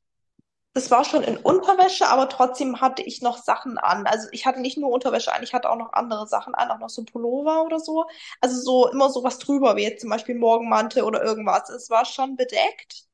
das 0.74 0.90
war 0.92 1.06
schon 1.06 1.24
in 1.24 1.38
Unterwäsche, 1.38 2.08
aber 2.08 2.30
trotzdem 2.30 2.82
hatte 2.82 3.04
ich 3.04 3.22
noch 3.22 3.38
Sachen 3.38 3.78
an. 3.78 4.08
Also 4.08 4.28
ich 4.32 4.46
hatte 4.46 4.60
nicht 4.62 4.78
nur 4.78 4.92
Unterwäsche 4.92 5.34
an, 5.34 5.44
ich 5.44 5.54
hatte 5.54 5.70
auch 5.70 5.76
noch 5.78 5.94
andere 5.94 6.28
Sachen 6.28 6.56
an, 6.56 6.72
auch 6.72 6.80
noch 6.80 6.90
so 6.90 7.04
Pullover 7.04 7.64
oder 7.64 7.80
so. 7.80 8.06
Also 8.42 8.60
so 8.60 8.90
immer 8.90 9.10
so 9.10 9.24
was 9.24 9.38
drüber, 9.40 9.76
wie 9.76 9.84
jetzt 9.84 10.02
zum 10.02 10.10
Beispiel 10.10 10.36
Morgenmantel 10.36 11.04
oder 11.04 11.24
irgendwas. 11.24 11.70
Es 11.70 11.90
war 11.90 12.06
schon 12.06 12.36
bedeckt. 12.36 13.06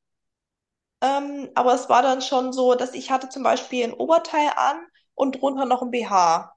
Ähm, 1.02 1.50
aber 1.54 1.74
es 1.74 1.88
war 1.90 2.00
dann 2.02 2.22
schon 2.22 2.52
so, 2.54 2.74
dass 2.74 2.94
ich 2.94 3.10
hatte 3.10 3.28
zum 3.28 3.42
Beispiel 3.42 3.84
ein 3.84 3.92
Oberteil 3.94 4.50
an 4.56 4.78
und 5.14 5.32
drunter 5.40 5.64
noch 5.66 5.82
ein 5.82 5.90
BH. 5.90 6.54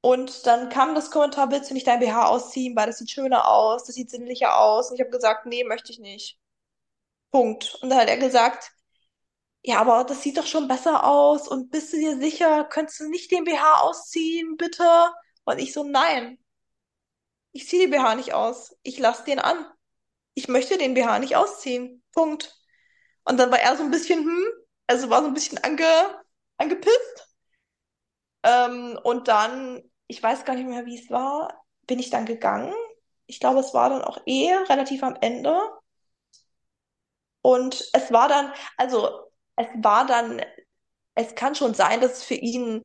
Und 0.00 0.46
dann 0.46 0.68
kam 0.70 0.94
das 0.94 1.10
Kommentar, 1.10 1.50
willst 1.50 1.70
du 1.70 1.74
nicht 1.74 1.86
dein 1.86 2.00
BH 2.00 2.26
ausziehen, 2.28 2.74
weil 2.76 2.86
das 2.86 2.98
sieht 2.98 3.10
schöner 3.10 3.48
aus, 3.48 3.84
das 3.84 3.94
sieht 3.96 4.10
sinnlicher 4.10 4.58
aus. 4.58 4.90
Und 4.90 4.96
ich 4.96 5.00
habe 5.00 5.10
gesagt, 5.10 5.46
nee, 5.46 5.64
möchte 5.64 5.92
ich 5.92 5.98
nicht. 5.98 6.38
Punkt. 7.32 7.78
Und 7.82 7.90
dann 7.90 8.00
hat 8.00 8.08
er 8.08 8.18
gesagt, 8.18 8.72
ja, 9.68 9.80
aber 9.80 10.04
das 10.04 10.22
sieht 10.22 10.38
doch 10.38 10.46
schon 10.46 10.66
besser 10.66 11.04
aus. 11.04 11.46
Und 11.46 11.70
bist 11.70 11.92
du 11.92 11.98
dir 11.98 12.16
sicher, 12.18 12.64
könntest 12.64 13.00
du 13.00 13.08
nicht 13.10 13.30
den 13.30 13.44
BH 13.44 13.82
ausziehen, 13.82 14.56
bitte? 14.56 14.82
Und 15.44 15.58
ich 15.58 15.74
so, 15.74 15.84
nein, 15.84 16.38
ich 17.52 17.68
ziehe 17.68 17.82
den 17.82 17.90
BH 17.90 18.14
nicht 18.14 18.32
aus. 18.32 18.74
Ich 18.82 18.98
lasse 18.98 19.24
den 19.24 19.38
an. 19.38 19.66
Ich 20.34 20.48
möchte 20.48 20.78
den 20.78 20.94
BH 20.94 21.18
nicht 21.18 21.36
ausziehen. 21.36 22.02
Punkt. 22.14 22.56
Und 23.24 23.38
dann 23.38 23.50
war 23.50 23.60
er 23.60 23.76
so 23.76 23.82
ein 23.82 23.90
bisschen, 23.90 24.20
hm, 24.24 24.44
also 24.86 25.10
war 25.10 25.20
so 25.20 25.28
ein 25.28 25.34
bisschen 25.34 25.58
ange, 25.58 26.24
angepisst. 26.56 27.28
Ähm, 28.44 28.98
und 29.04 29.28
dann, 29.28 29.82
ich 30.06 30.22
weiß 30.22 30.46
gar 30.46 30.54
nicht 30.56 30.66
mehr, 30.68 30.86
wie 30.86 30.98
es 30.98 31.10
war, 31.10 31.66
bin 31.86 31.98
ich 31.98 32.08
dann 32.10 32.24
gegangen. 32.24 32.72
Ich 33.26 33.38
glaube, 33.40 33.60
es 33.60 33.74
war 33.74 33.90
dann 33.90 34.02
auch 34.02 34.18
eh 34.24 34.54
relativ 34.54 35.02
am 35.02 35.16
Ende. 35.20 35.60
Und 37.42 37.88
es 37.92 38.12
war 38.12 38.28
dann, 38.28 38.52
also 38.78 39.27
es 39.58 39.66
war 39.82 40.06
dann, 40.06 40.42
es 41.14 41.34
kann 41.34 41.54
schon 41.54 41.74
sein, 41.74 42.00
dass 42.00 42.18
es 42.18 42.24
für 42.24 42.34
ihn 42.34 42.82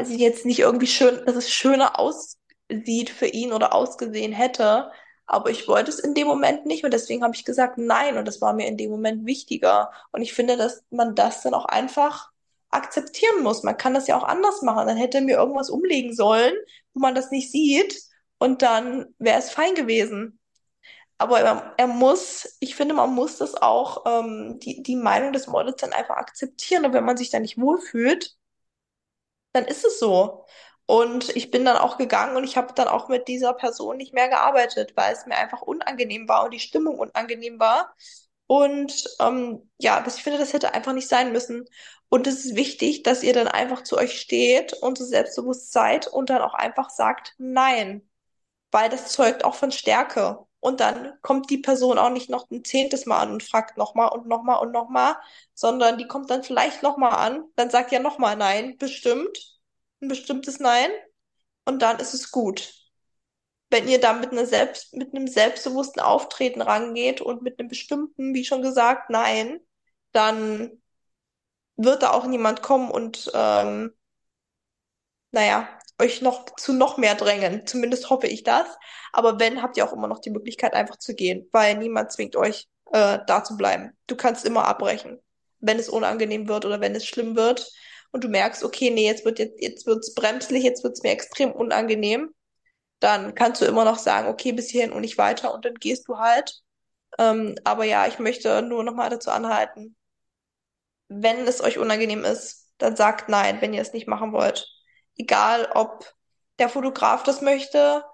ich 0.00 0.18
jetzt 0.18 0.46
nicht 0.46 0.60
irgendwie 0.60 0.86
schön, 0.86 1.24
dass 1.26 1.36
es 1.36 1.50
schöner 1.50 1.98
aussieht 1.98 3.10
für 3.10 3.26
ihn 3.26 3.52
oder 3.52 3.74
ausgesehen 3.74 4.32
hätte. 4.32 4.90
Aber 5.26 5.50
ich 5.50 5.68
wollte 5.68 5.90
es 5.90 5.98
in 5.98 6.14
dem 6.14 6.26
Moment 6.26 6.66
nicht 6.66 6.84
und 6.84 6.92
deswegen 6.92 7.22
habe 7.22 7.34
ich 7.34 7.44
gesagt 7.44 7.78
nein 7.78 8.18
und 8.18 8.26
das 8.26 8.40
war 8.40 8.52
mir 8.52 8.66
in 8.66 8.76
dem 8.76 8.90
Moment 8.90 9.26
wichtiger. 9.26 9.90
Und 10.12 10.22
ich 10.22 10.34
finde, 10.34 10.56
dass 10.56 10.84
man 10.90 11.14
das 11.14 11.42
dann 11.42 11.54
auch 11.54 11.64
einfach 11.66 12.30
akzeptieren 12.70 13.42
muss. 13.42 13.62
Man 13.62 13.76
kann 13.76 13.94
das 13.94 14.06
ja 14.06 14.16
auch 14.18 14.24
anders 14.24 14.62
machen. 14.62 14.86
Dann 14.86 14.96
hätte 14.96 15.18
er 15.18 15.24
mir 15.24 15.36
irgendwas 15.36 15.70
umlegen 15.70 16.14
sollen, 16.14 16.54
wo 16.92 17.00
man 17.00 17.14
das 17.14 17.30
nicht 17.30 17.50
sieht 17.50 18.02
und 18.38 18.62
dann 18.62 19.14
wäre 19.18 19.38
es 19.38 19.50
fein 19.50 19.74
gewesen. 19.74 20.38
Aber 21.18 21.40
er, 21.40 21.74
er, 21.76 21.86
muss, 21.86 22.56
ich 22.60 22.74
finde, 22.74 22.94
man 22.94 23.14
muss 23.14 23.38
das 23.38 23.54
auch, 23.54 24.04
ähm, 24.06 24.58
die, 24.60 24.82
die 24.82 24.96
Meinung 24.96 25.32
des 25.32 25.46
Models 25.46 25.76
dann 25.80 25.92
einfach 25.92 26.16
akzeptieren. 26.16 26.84
Und 26.84 26.92
wenn 26.92 27.04
man 27.04 27.16
sich 27.16 27.30
da 27.30 27.38
nicht 27.40 27.58
wohlfühlt, 27.60 28.36
dann 29.52 29.64
ist 29.66 29.84
es 29.84 29.98
so. 29.98 30.44
Und 30.86 31.34
ich 31.36 31.50
bin 31.50 31.64
dann 31.64 31.76
auch 31.78 31.96
gegangen 31.96 32.36
und 32.36 32.44
ich 32.44 32.56
habe 32.56 32.74
dann 32.74 32.88
auch 32.88 33.08
mit 33.08 33.28
dieser 33.28 33.54
Person 33.54 33.96
nicht 33.96 34.12
mehr 34.12 34.28
gearbeitet, 34.28 34.92
weil 34.96 35.14
es 35.14 35.24
mir 35.26 35.36
einfach 35.36 35.62
unangenehm 35.62 36.28
war 36.28 36.44
und 36.44 36.52
die 36.52 36.60
Stimmung 36.60 36.98
unangenehm 36.98 37.58
war. 37.58 37.94
Und 38.46 39.04
ähm, 39.20 39.70
ja, 39.78 40.00
das, 40.00 40.16
ich 40.18 40.22
finde, 40.22 40.38
das 40.38 40.52
hätte 40.52 40.74
einfach 40.74 40.92
nicht 40.92 41.08
sein 41.08 41.32
müssen. 41.32 41.64
Und 42.10 42.26
es 42.26 42.44
ist 42.44 42.56
wichtig, 42.56 43.02
dass 43.02 43.22
ihr 43.22 43.32
dann 43.32 43.48
einfach 43.48 43.82
zu 43.82 43.96
euch 43.96 44.20
steht 44.20 44.74
und 44.74 44.98
so 44.98 45.04
selbstbewusst 45.04 45.72
seid 45.72 46.06
und 46.06 46.30
dann 46.30 46.42
auch 46.42 46.54
einfach 46.54 46.90
sagt 46.90 47.34
Nein, 47.38 48.08
weil 48.72 48.90
das 48.90 49.08
zeugt 49.12 49.44
auch 49.44 49.54
von 49.54 49.72
Stärke. 49.72 50.40
Und 50.64 50.80
dann 50.80 51.12
kommt 51.20 51.50
die 51.50 51.58
Person 51.58 51.98
auch 51.98 52.08
nicht 52.08 52.30
noch 52.30 52.50
ein 52.50 52.64
zehntes 52.64 53.04
Mal 53.04 53.20
an 53.20 53.32
und 53.32 53.42
fragt 53.42 53.76
nochmal 53.76 54.08
und 54.08 54.26
nochmal 54.26 54.60
und 54.60 54.72
nochmal, 54.72 55.14
sondern 55.52 55.98
die 55.98 56.06
kommt 56.06 56.30
dann 56.30 56.42
vielleicht 56.42 56.82
nochmal 56.82 57.12
an, 57.12 57.44
dann 57.54 57.68
sagt 57.68 57.92
ja 57.92 57.98
nochmal 58.00 58.34
Nein, 58.36 58.78
bestimmt, 58.78 59.60
ein 60.00 60.08
bestimmtes 60.08 60.60
Nein, 60.60 60.90
und 61.66 61.82
dann 61.82 61.98
ist 62.00 62.14
es 62.14 62.30
gut. 62.30 62.72
Wenn 63.68 63.88
ihr 63.88 64.00
da 64.00 64.14
mit, 64.14 64.32
einer 64.32 64.46
Selbst, 64.46 64.94
mit 64.94 65.14
einem 65.14 65.26
selbstbewussten 65.28 66.00
Auftreten 66.02 66.62
rangeht 66.62 67.20
und 67.20 67.42
mit 67.42 67.58
einem 67.58 67.68
bestimmten, 67.68 68.32
wie 68.32 68.46
schon 68.46 68.62
gesagt, 68.62 69.10
Nein, 69.10 69.60
dann 70.12 70.80
wird 71.76 72.02
da 72.02 72.12
auch 72.12 72.24
niemand 72.26 72.62
kommen 72.62 72.90
und 72.90 73.30
ähm, 73.34 73.92
naja, 75.32 75.68
euch 76.00 76.22
noch 76.22 76.46
zu 76.56 76.72
noch 76.72 76.98
mehr 76.98 77.14
drängen. 77.14 77.66
Zumindest 77.66 78.10
hoffe 78.10 78.26
ich 78.26 78.42
das. 78.42 78.66
Aber 79.12 79.38
wenn, 79.38 79.62
habt 79.62 79.76
ihr 79.76 79.84
auch 79.86 79.92
immer 79.92 80.08
noch 80.08 80.20
die 80.20 80.30
Möglichkeit, 80.30 80.74
einfach 80.74 80.96
zu 80.96 81.14
gehen, 81.14 81.48
weil 81.52 81.76
niemand 81.78 82.12
zwingt 82.12 82.36
euch, 82.36 82.68
äh, 82.92 83.18
da 83.26 83.44
zu 83.44 83.56
bleiben. 83.56 83.92
Du 84.06 84.16
kannst 84.16 84.44
immer 84.44 84.66
abbrechen, 84.66 85.20
wenn 85.60 85.78
es 85.78 85.88
unangenehm 85.88 86.48
wird 86.48 86.64
oder 86.64 86.80
wenn 86.80 86.94
es 86.94 87.06
schlimm 87.06 87.36
wird 87.36 87.70
und 88.12 88.24
du 88.24 88.28
merkst, 88.28 88.64
okay, 88.64 88.90
nee, 88.90 89.06
jetzt 89.06 89.24
wird 89.24 89.38
jetzt, 89.38 89.60
jetzt 89.60 89.86
wird's 89.86 90.14
bremslich, 90.14 90.64
jetzt 90.64 90.84
wird's 90.84 91.02
mir 91.02 91.10
extrem 91.10 91.52
unangenehm, 91.52 92.34
dann 93.00 93.34
kannst 93.34 93.60
du 93.60 93.66
immer 93.66 93.84
noch 93.84 93.98
sagen, 93.98 94.28
okay, 94.28 94.52
bis 94.52 94.70
hierhin 94.70 94.92
und 94.92 95.02
nicht 95.02 95.18
weiter 95.18 95.54
und 95.54 95.64
dann 95.64 95.74
gehst 95.74 96.08
du 96.08 96.18
halt. 96.18 96.62
Ähm, 97.18 97.56
aber 97.64 97.84
ja, 97.84 98.06
ich 98.06 98.18
möchte 98.18 98.62
nur 98.62 98.84
noch 98.84 98.94
mal 98.94 99.10
dazu 99.10 99.30
anhalten, 99.30 99.96
wenn 101.08 101.46
es 101.46 101.62
euch 101.62 101.78
unangenehm 101.78 102.24
ist, 102.24 102.70
dann 102.78 102.96
sagt 102.96 103.28
nein, 103.28 103.60
wenn 103.60 103.74
ihr 103.74 103.82
es 103.82 103.92
nicht 103.92 104.08
machen 104.08 104.32
wollt. 104.32 104.68
Egal, 105.16 105.70
ob 105.74 106.14
der 106.58 106.68
Fotograf 106.68 107.22
das 107.22 107.40
möchte, 107.40 108.04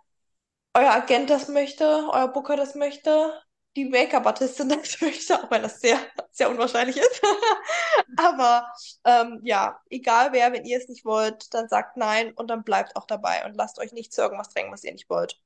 euer 0.74 0.90
Agent 0.90 1.30
das 1.30 1.48
möchte, 1.48 1.84
euer 1.84 2.28
Booker 2.28 2.56
das 2.56 2.74
möchte, 2.74 3.32
die 3.76 3.84
Make-up-Artistin 3.84 4.68
das 4.70 5.00
möchte, 5.00 5.42
auch 5.42 5.50
wenn 5.50 5.62
das 5.62 5.80
sehr, 5.80 5.98
sehr 6.30 6.50
unwahrscheinlich 6.50 6.96
ist. 6.96 7.22
Aber 8.16 8.66
ähm, 9.04 9.40
ja, 9.44 9.80
egal 9.90 10.32
wer, 10.32 10.52
wenn 10.52 10.64
ihr 10.64 10.78
es 10.78 10.88
nicht 10.88 11.04
wollt, 11.04 11.52
dann 11.54 11.68
sagt 11.68 11.96
nein 11.96 12.32
und 12.32 12.48
dann 12.48 12.64
bleibt 12.64 12.96
auch 12.96 13.06
dabei 13.06 13.44
und 13.44 13.54
lasst 13.54 13.78
euch 13.78 13.92
nicht 13.92 14.12
zu 14.12 14.22
irgendwas 14.22 14.50
drängen, 14.50 14.72
was 14.72 14.84
ihr 14.84 14.92
nicht 14.92 15.08
wollt. 15.08 15.40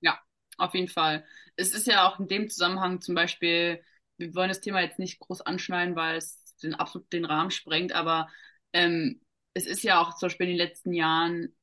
Ja, 0.00 0.18
auf 0.58 0.74
jeden 0.74 0.88
Fall. 0.88 1.24
Es 1.56 1.72
ist 1.72 1.86
ja 1.86 2.08
auch 2.08 2.18
in 2.18 2.28
dem 2.28 2.48
Zusammenhang 2.48 3.00
zum 3.00 3.14
Beispiel, 3.14 3.82
wir 4.16 4.34
wollen 4.34 4.48
das 4.48 4.60
Thema 4.60 4.80
jetzt 4.80 4.98
nicht 4.98 5.20
groß 5.20 5.42
anschneiden, 5.42 5.96
weil 5.96 6.16
es 6.16 6.56
den 6.62 6.74
absolut 6.74 7.12
den 7.12 7.24
Rahmen 7.24 7.50
sprengt, 7.50 7.92
aber 7.92 8.28
ähm, 8.72 9.20
es 9.54 9.66
ist 9.66 9.82
ja 9.82 10.00
auch 10.00 10.16
zum 10.16 10.28
Beispiel 10.28 10.46
in 10.48 10.56
den 10.56 10.66
letzten 10.66 10.92
Jahren 10.92 11.54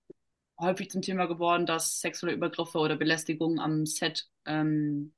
häufig 0.60 0.90
zum 0.92 1.02
Thema 1.02 1.26
geworden, 1.28 1.66
dass 1.66 2.02
sexuelle 2.02 2.36
Übergriffe 2.36 2.80
oder 2.80 2.96
Belästigungen 2.98 3.60
am 3.60 3.86
Set 3.86 4.30
ähm, 4.46 5.14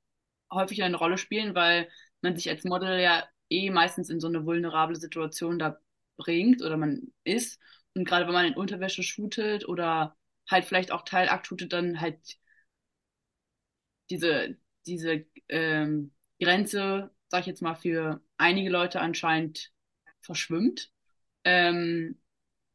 häufig 0.52 0.84
eine 0.84 0.98
Rolle 0.98 1.18
spielen, 1.18 1.56
weil 1.56 1.90
man 2.22 2.36
sich 2.36 2.50
als 2.50 2.64
Model 2.64 3.00
ja 3.00 3.28
eh 3.50 3.70
meistens 3.72 4.10
in 4.10 4.20
so 4.20 4.28
eine 4.28 4.46
vulnerable 4.46 4.96
Situation 4.96 5.60
da 5.60 5.80
bringt 6.18 6.62
oder 6.62 6.78
man 6.78 7.14
ist. 7.24 7.60
Und 7.96 8.06
gerade 8.06 8.26
wenn 8.28 8.34
man 8.34 8.46
in 8.46 8.54
Unterwäsche 8.56 9.04
shootet 9.04 9.68
oder 9.68 10.16
halt 10.50 10.66
vielleicht 10.66 10.92
auch 10.92 11.04
Teilakt 11.04 11.48
shootet, 11.48 11.74
dann 11.74 12.00
halt 12.02 12.20
diese, 14.10 14.58
diese 14.86 15.26
ähm, 15.50 16.14
Grenze, 16.40 17.12
sag 17.30 17.42
ich 17.42 17.48
jetzt 17.48 17.62
mal, 17.62 17.76
für 17.76 18.22
einige 18.38 18.70
Leute 18.70 19.00
anscheinend 19.02 19.72
verschwimmt. 20.22 20.92
Ähm, 21.44 22.20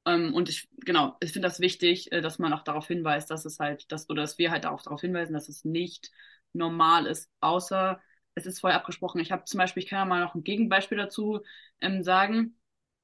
ähm, 0.07 0.35
und 0.35 0.49
ich, 0.49 0.69
genau, 0.85 1.17
ich 1.21 1.33
finde 1.33 1.49
das 1.49 1.61
wichtig, 1.61 2.13
äh, 2.13 2.21
dass 2.21 2.39
man 2.39 2.53
auch 2.53 2.63
darauf 2.63 2.87
hinweist, 2.89 3.31
dass 3.31 3.45
es 3.45 3.59
halt, 3.59 3.91
dass, 3.93 4.09
oder 4.11 4.23
dass 4.23 4.39
wir 4.39 4.51
halt 4.51 4.67
auch 4.67 4.83
darauf 4.83 5.01
hinweisen, 5.01 5.35
dass 5.35 5.49
es 5.49 5.65
nicht 5.65 6.11
normal 6.53 7.07
ist, 7.07 7.31
außer 7.41 8.01
es 8.35 8.47
ist 8.47 8.61
vorher 8.61 8.79
abgesprochen. 8.79 9.21
Ich 9.21 9.33
habe 9.33 9.45
zum 9.45 9.59
Beispiel, 9.59 9.83
ich 9.83 9.89
kann 9.89 9.99
ja 9.99 10.05
mal 10.05 10.21
noch 10.21 10.35
ein 10.35 10.45
Gegenbeispiel 10.45 10.99
dazu 10.99 11.41
ähm, 11.81 12.03
sagen. 12.03 12.59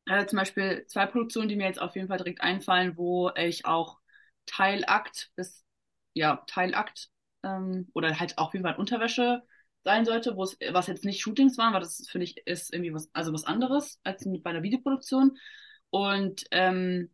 Äh, 0.06 0.26
zum 0.26 0.38
Beispiel 0.38 0.84
zwei 0.88 1.06
Produktionen, 1.06 1.48
die 1.48 1.56
mir 1.56 1.66
jetzt 1.66 1.80
auf 1.80 1.94
jeden 1.96 2.08
Fall 2.08 2.18
direkt 2.18 2.40
einfallen, 2.42 2.96
wo 2.96 3.30
ich 3.36 3.64
auch 3.66 3.98
Teilakt 4.46 5.30
bis, 5.36 5.64
ja, 6.14 6.42
Teilakt 6.46 7.10
ähm, 7.42 7.88
oder 7.94 8.18
halt 8.18 8.38
auf 8.38 8.52
jeden 8.52 8.64
Fall 8.64 8.76
Unterwäsche 8.76 9.42
sein 9.84 10.04
sollte, 10.04 10.36
wo 10.36 10.44
es, 10.44 10.56
was 10.70 10.86
jetzt 10.86 11.04
nicht 11.04 11.20
Shootings 11.20 11.58
waren, 11.58 11.72
weil 11.72 11.80
das 11.80 12.06
finde 12.08 12.24
ich 12.24 12.36
ist 12.46 12.72
irgendwie 12.72 12.94
was, 12.94 13.10
also 13.14 13.32
was 13.32 13.44
anderes 13.44 14.00
als 14.04 14.24
bei 14.42 14.50
einer 14.50 14.62
Videoproduktion. 14.62 15.36
Und 15.92 16.46
ähm, 16.52 17.10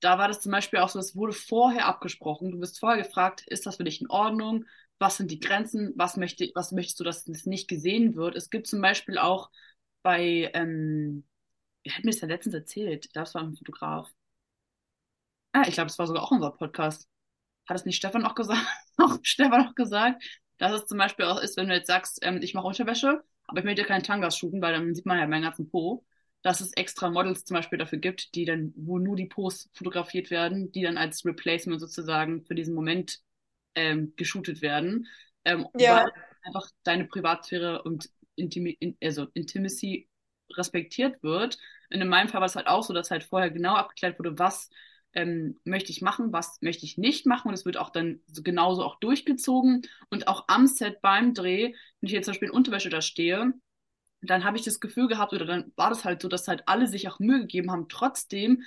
da 0.00 0.18
war 0.18 0.28
das 0.28 0.40
zum 0.40 0.50
Beispiel 0.50 0.78
auch 0.78 0.88
so, 0.88 0.98
es 0.98 1.14
wurde 1.14 1.34
vorher 1.34 1.86
abgesprochen. 1.86 2.52
Du 2.52 2.60
wirst 2.60 2.80
vorher 2.80 3.02
gefragt, 3.02 3.44
ist 3.46 3.66
das 3.66 3.76
für 3.76 3.84
dich 3.84 4.00
in 4.00 4.08
Ordnung? 4.08 4.64
Was 4.98 5.18
sind 5.18 5.30
die 5.30 5.40
Grenzen? 5.40 5.92
Was, 5.94 6.16
möchte, 6.16 6.50
was 6.54 6.72
möchtest 6.72 6.98
du, 7.00 7.04
dass 7.04 7.24
das 7.24 7.44
nicht 7.44 7.68
gesehen 7.68 8.16
wird? 8.16 8.34
Es 8.34 8.48
gibt 8.48 8.66
zum 8.66 8.80
Beispiel 8.80 9.18
auch 9.18 9.50
bei, 10.02 10.50
ähm, 10.54 11.26
er 11.82 11.96
hat 11.98 12.04
mir 12.04 12.12
das 12.12 12.22
ja 12.22 12.28
letztens 12.28 12.54
erzählt, 12.54 13.14
das 13.14 13.34
war 13.34 13.42
ein 13.42 13.56
Fotograf. 13.56 14.10
Ah, 15.52 15.64
ich 15.68 15.74
glaube, 15.74 15.88
das 15.88 15.98
war 15.98 16.06
sogar 16.06 16.22
auch 16.22 16.30
unser 16.30 16.52
Podcast. 16.52 17.06
Hat 17.66 17.76
es 17.76 17.84
nicht 17.84 17.96
Stefan 17.96 18.24
auch 18.24 18.34
gesagt? 18.34 18.66
auch 18.96 19.18
Stefan 19.22 19.68
auch 19.68 19.74
gesagt, 19.74 20.24
dass 20.56 20.72
es 20.72 20.86
zum 20.86 20.96
Beispiel 20.96 21.26
auch 21.26 21.40
ist, 21.42 21.58
wenn 21.58 21.68
du 21.68 21.74
jetzt 21.74 21.88
sagst, 21.88 22.20
ähm, 22.22 22.40
ich 22.42 22.54
mache 22.54 22.66
Unterwäsche, 22.66 23.22
aber 23.46 23.58
ich 23.58 23.64
möchte 23.66 23.84
keine 23.84 24.02
Tangas 24.02 24.38
shooten, 24.38 24.62
weil 24.62 24.72
dann 24.72 24.94
sieht 24.94 25.04
man 25.04 25.18
ja 25.18 25.26
meinen 25.26 25.42
ganzen 25.42 25.68
Po 25.70 26.06
dass 26.42 26.60
es 26.60 26.72
extra 26.74 27.10
Models 27.10 27.44
zum 27.44 27.56
Beispiel 27.56 27.78
dafür 27.78 27.98
gibt, 27.98 28.34
die 28.34 28.44
dann, 28.44 28.72
wo 28.76 28.98
nur 28.98 29.16
die 29.16 29.26
Posts 29.26 29.70
fotografiert 29.74 30.30
werden, 30.30 30.70
die 30.72 30.82
dann 30.82 30.96
als 30.96 31.24
Replacement 31.24 31.80
sozusagen 31.80 32.44
für 32.44 32.54
diesen 32.54 32.74
Moment 32.74 33.18
ähm, 33.74 34.12
geshootet 34.16 34.62
werden. 34.62 35.06
Ähm, 35.44 35.66
ja. 35.76 36.04
Weil 36.04 36.12
einfach 36.42 36.68
deine 36.84 37.06
Privatsphäre 37.06 37.82
und 37.82 38.08
Intimi 38.36 38.76
in, 38.78 38.96
also 39.02 39.26
Intimacy 39.34 40.08
respektiert 40.56 41.22
wird. 41.22 41.58
Und 41.92 42.00
in 42.00 42.08
meinem 42.08 42.28
Fall 42.28 42.40
war 42.40 42.46
es 42.46 42.56
halt 42.56 42.68
auch 42.68 42.82
so, 42.82 42.94
dass 42.94 43.10
halt 43.10 43.24
vorher 43.24 43.50
genau 43.50 43.74
abgeklärt 43.74 44.18
wurde, 44.18 44.38
was 44.38 44.70
ähm, 45.14 45.58
möchte 45.64 45.90
ich 45.90 46.02
machen, 46.02 46.32
was 46.32 46.58
möchte 46.60 46.84
ich 46.84 46.98
nicht 46.98 47.26
machen. 47.26 47.48
Und 47.48 47.54
es 47.54 47.64
wird 47.64 47.76
auch 47.76 47.90
dann 47.90 48.20
so 48.26 48.42
genauso 48.42 48.84
auch 48.84 49.00
durchgezogen. 49.00 49.82
Und 50.10 50.28
auch 50.28 50.44
am 50.48 50.66
Set 50.66 51.00
beim 51.00 51.34
Dreh, 51.34 51.72
wenn 52.00 52.06
ich 52.06 52.12
jetzt 52.12 52.26
zum 52.26 52.32
Beispiel 52.32 52.48
in 52.48 52.54
Unterwäsche 52.54 52.90
da 52.90 53.02
stehe, 53.02 53.52
dann 54.20 54.44
habe 54.44 54.56
ich 54.56 54.64
das 54.64 54.80
Gefühl 54.80 55.08
gehabt, 55.08 55.32
oder 55.32 55.44
dann 55.46 55.72
war 55.76 55.90
das 55.90 56.04
halt 56.04 56.22
so, 56.22 56.28
dass 56.28 56.48
halt 56.48 56.62
alle 56.66 56.86
sich 56.88 57.08
auch 57.08 57.18
Mühe 57.20 57.40
gegeben 57.40 57.70
haben, 57.70 57.88
trotzdem, 57.88 58.62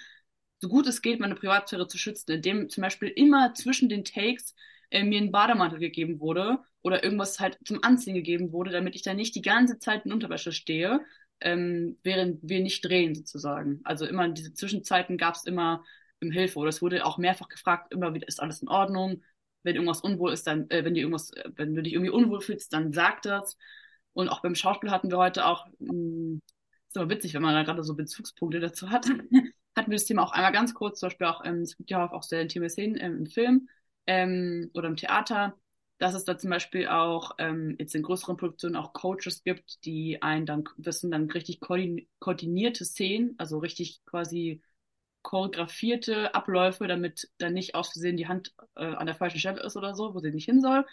so 0.60 0.70
gut 0.70 0.88
es 0.88 1.02
geht, 1.02 1.20
meine 1.20 1.36
Privatsphäre 1.36 1.88
zu 1.88 1.98
schützen, 1.98 2.32
indem 2.32 2.70
zum 2.70 2.82
Beispiel 2.84 3.10
immer 3.10 3.54
zwischen 3.56 3.90
den 3.90 4.06
Takes 4.06 4.56
äh, 4.92 5.04
mir 5.04 5.20
ein 5.20 5.32
Bademantel 5.32 5.80
gegeben 5.80 6.20
wurde 6.20 6.60
oder 6.84 7.04
irgendwas 7.04 7.40
halt 7.40 7.58
zum 7.66 7.84
Anziehen 7.84 8.14
gegeben 8.16 8.52
wurde, 8.52 8.72
damit 8.72 8.96
ich 8.96 9.02
da 9.02 9.14
nicht 9.14 9.36
die 9.36 9.42
ganze 9.42 9.80
Zeit 9.80 10.06
in 10.06 10.14
Unterwäsche 10.14 10.52
stehe, 10.52 11.02
ähm, 11.40 11.98
während 12.04 12.40
wir 12.48 12.60
nicht 12.62 12.86
drehen 12.86 13.16
sozusagen. 13.16 13.82
Also 13.84 14.06
immer 14.06 14.26
in 14.26 14.36
diese 14.36 14.54
Zwischenzeiten 14.54 15.18
gab 15.18 15.36
es 15.36 15.46
immer 15.46 15.84
um 16.22 16.32
Hilfe 16.32 16.60
oder 16.60 16.70
es 16.70 16.82
wurde 16.82 17.06
auch 17.06 17.18
mehrfach 17.18 17.50
gefragt, 17.50 17.92
immer 17.94 18.14
wieder 18.14 18.28
ist 18.28 18.42
alles 18.42 18.62
in 18.62 18.68
Ordnung. 18.68 19.24
Wenn 19.64 19.76
irgendwas 19.76 20.02
unwohl 20.02 20.32
ist, 20.34 20.46
dann, 20.48 20.70
äh, 20.70 20.84
wenn 20.86 20.94
dir 20.94 21.02
irgendwas, 21.02 21.32
äh, 21.34 21.50
wenn 21.56 21.76
du 21.76 21.82
dich 21.84 21.94
irgendwie 21.94 22.12
unwohl 22.12 22.42
fühlst, 22.42 22.74
dann 22.74 22.94
sag 22.94 23.22
das. 23.24 23.58
Und 24.14 24.30
auch 24.30 24.42
beim 24.42 24.56
Schauspiel 24.56 24.92
hatten 24.92 25.10
wir 25.10 25.18
heute 25.18 25.46
auch, 25.46 25.68
mh, 25.80 25.90
hm, 25.90 26.42
ist 26.88 26.98
aber 26.98 27.10
witzig, 27.10 27.34
wenn 27.34 27.42
man 27.42 27.54
da 27.54 27.64
gerade 27.64 27.84
so 27.84 27.96
Bezugspunkte 27.96 28.60
dazu 28.60 28.90
hat, 28.90 29.06
hatten 29.76 29.92
wir 29.92 29.98
das 29.98 30.06
Thema 30.06 30.24
auch 30.24 30.32
einmal 30.34 30.52
ganz 30.52 30.74
kurz, 30.74 31.00
zum 31.00 31.08
Beispiel 31.08 31.28
auch, 31.28 31.46
ähm, 31.46 31.62
es 31.62 31.78
gibt 31.78 31.90
ja 31.90 32.12
auch 32.12 32.24
sehr 32.24 32.42
intime 32.42 32.70
Szenen 32.70 32.98
ähm, 33.00 33.18
im 33.20 33.26
Film 33.28 33.70
ähm, 34.08 34.70
oder 34.74 34.90
im 34.90 34.98
Theater, 34.98 35.56
dass 36.00 36.16
es 36.16 36.26
da 36.26 36.38
zum 36.38 36.50
Beispiel 36.50 36.88
auch 36.88 37.36
ähm, 37.38 37.76
jetzt 37.80 37.96
in 37.96 38.02
größeren 38.02 38.36
Produktionen 38.36 38.76
auch 38.76 38.92
Coaches 38.94 39.44
gibt, 39.44 39.86
die 39.86 40.22
einen 40.22 40.46
dann 40.46 40.64
wissen, 40.78 41.12
dann 41.12 41.30
richtig 41.30 41.60
koordinierte 41.62 42.86
Szenen, 42.86 43.36
also 43.38 43.60
richtig 43.60 44.04
quasi 44.06 44.62
choreografierte 45.22 46.34
Abläufe, 46.34 46.88
damit 46.88 47.30
dann 47.38 47.54
nicht 47.54 47.76
aus 47.76 47.92
Versehen 47.92 48.18
die 48.18 48.28
Hand 48.28 48.54
äh, 48.76 48.86
an 48.86 49.06
der 49.06 49.16
falschen 49.16 49.40
Stelle 49.40 49.62
ist 49.62 49.78
oder 49.78 49.96
so, 49.96 50.16
wo 50.16 50.20
sie 50.20 50.32
nicht 50.32 50.46
hin 50.46 50.62
soll. 50.62 50.86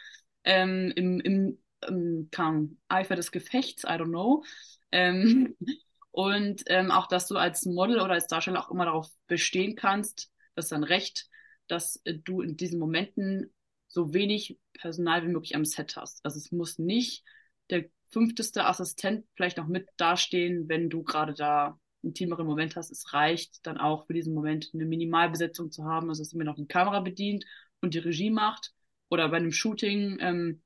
Ähm, 0.44 0.92
im, 0.94 1.20
im 1.20 1.58
ähm, 1.86 2.28
kam 2.30 2.78
Eifer 2.88 3.16
des 3.16 3.32
Gefechts, 3.32 3.84
I 3.84 3.88
don't 3.88 4.08
know. 4.08 4.44
Ähm, 4.90 5.56
Und 6.18 6.64
ähm, 6.66 6.90
auch, 6.90 7.06
dass 7.06 7.28
du 7.28 7.36
als 7.36 7.64
Model 7.64 8.00
oder 8.00 8.14
als 8.14 8.26
Darsteller 8.26 8.60
auch 8.64 8.72
immer 8.72 8.86
darauf 8.86 9.08
bestehen 9.28 9.76
kannst, 9.76 10.32
das 10.56 10.64
ist 10.64 10.72
dein 10.72 10.82
Recht, 10.82 11.28
dass 11.68 12.00
äh, 12.04 12.14
du 12.14 12.40
in 12.40 12.56
diesen 12.56 12.80
Momenten 12.80 13.54
so 13.86 14.12
wenig 14.12 14.58
Personal 14.72 15.22
wie 15.22 15.30
möglich 15.30 15.54
am 15.54 15.64
Set 15.64 15.96
hast. 15.96 16.24
Also 16.24 16.38
es 16.38 16.50
muss 16.50 16.78
nicht 16.78 17.24
der 17.70 17.84
fünfteste 18.10 18.64
Assistent 18.64 19.26
vielleicht 19.36 19.58
noch 19.58 19.68
mit 19.68 19.88
dastehen, 19.96 20.68
wenn 20.68 20.90
du 20.90 21.04
gerade 21.04 21.34
da 21.34 21.78
intimeren 22.02 22.46
Moment 22.46 22.74
hast. 22.74 22.90
Es 22.90 23.12
reicht 23.12 23.64
dann 23.64 23.78
auch 23.78 24.06
für 24.08 24.14
diesen 24.14 24.34
Moment 24.34 24.70
eine 24.74 24.86
Minimalbesetzung 24.86 25.70
zu 25.70 25.84
haben, 25.84 26.08
also 26.08 26.22
dass 26.24 26.32
immer 26.32 26.42
noch 26.42 26.56
die 26.56 26.66
Kamera 26.66 26.98
bedient 26.98 27.44
und 27.80 27.94
die 27.94 27.98
Regie 27.98 28.30
macht. 28.30 28.72
Oder 29.08 29.28
bei 29.28 29.36
einem 29.36 29.52
Shooting 29.52 30.18
ähm, 30.20 30.62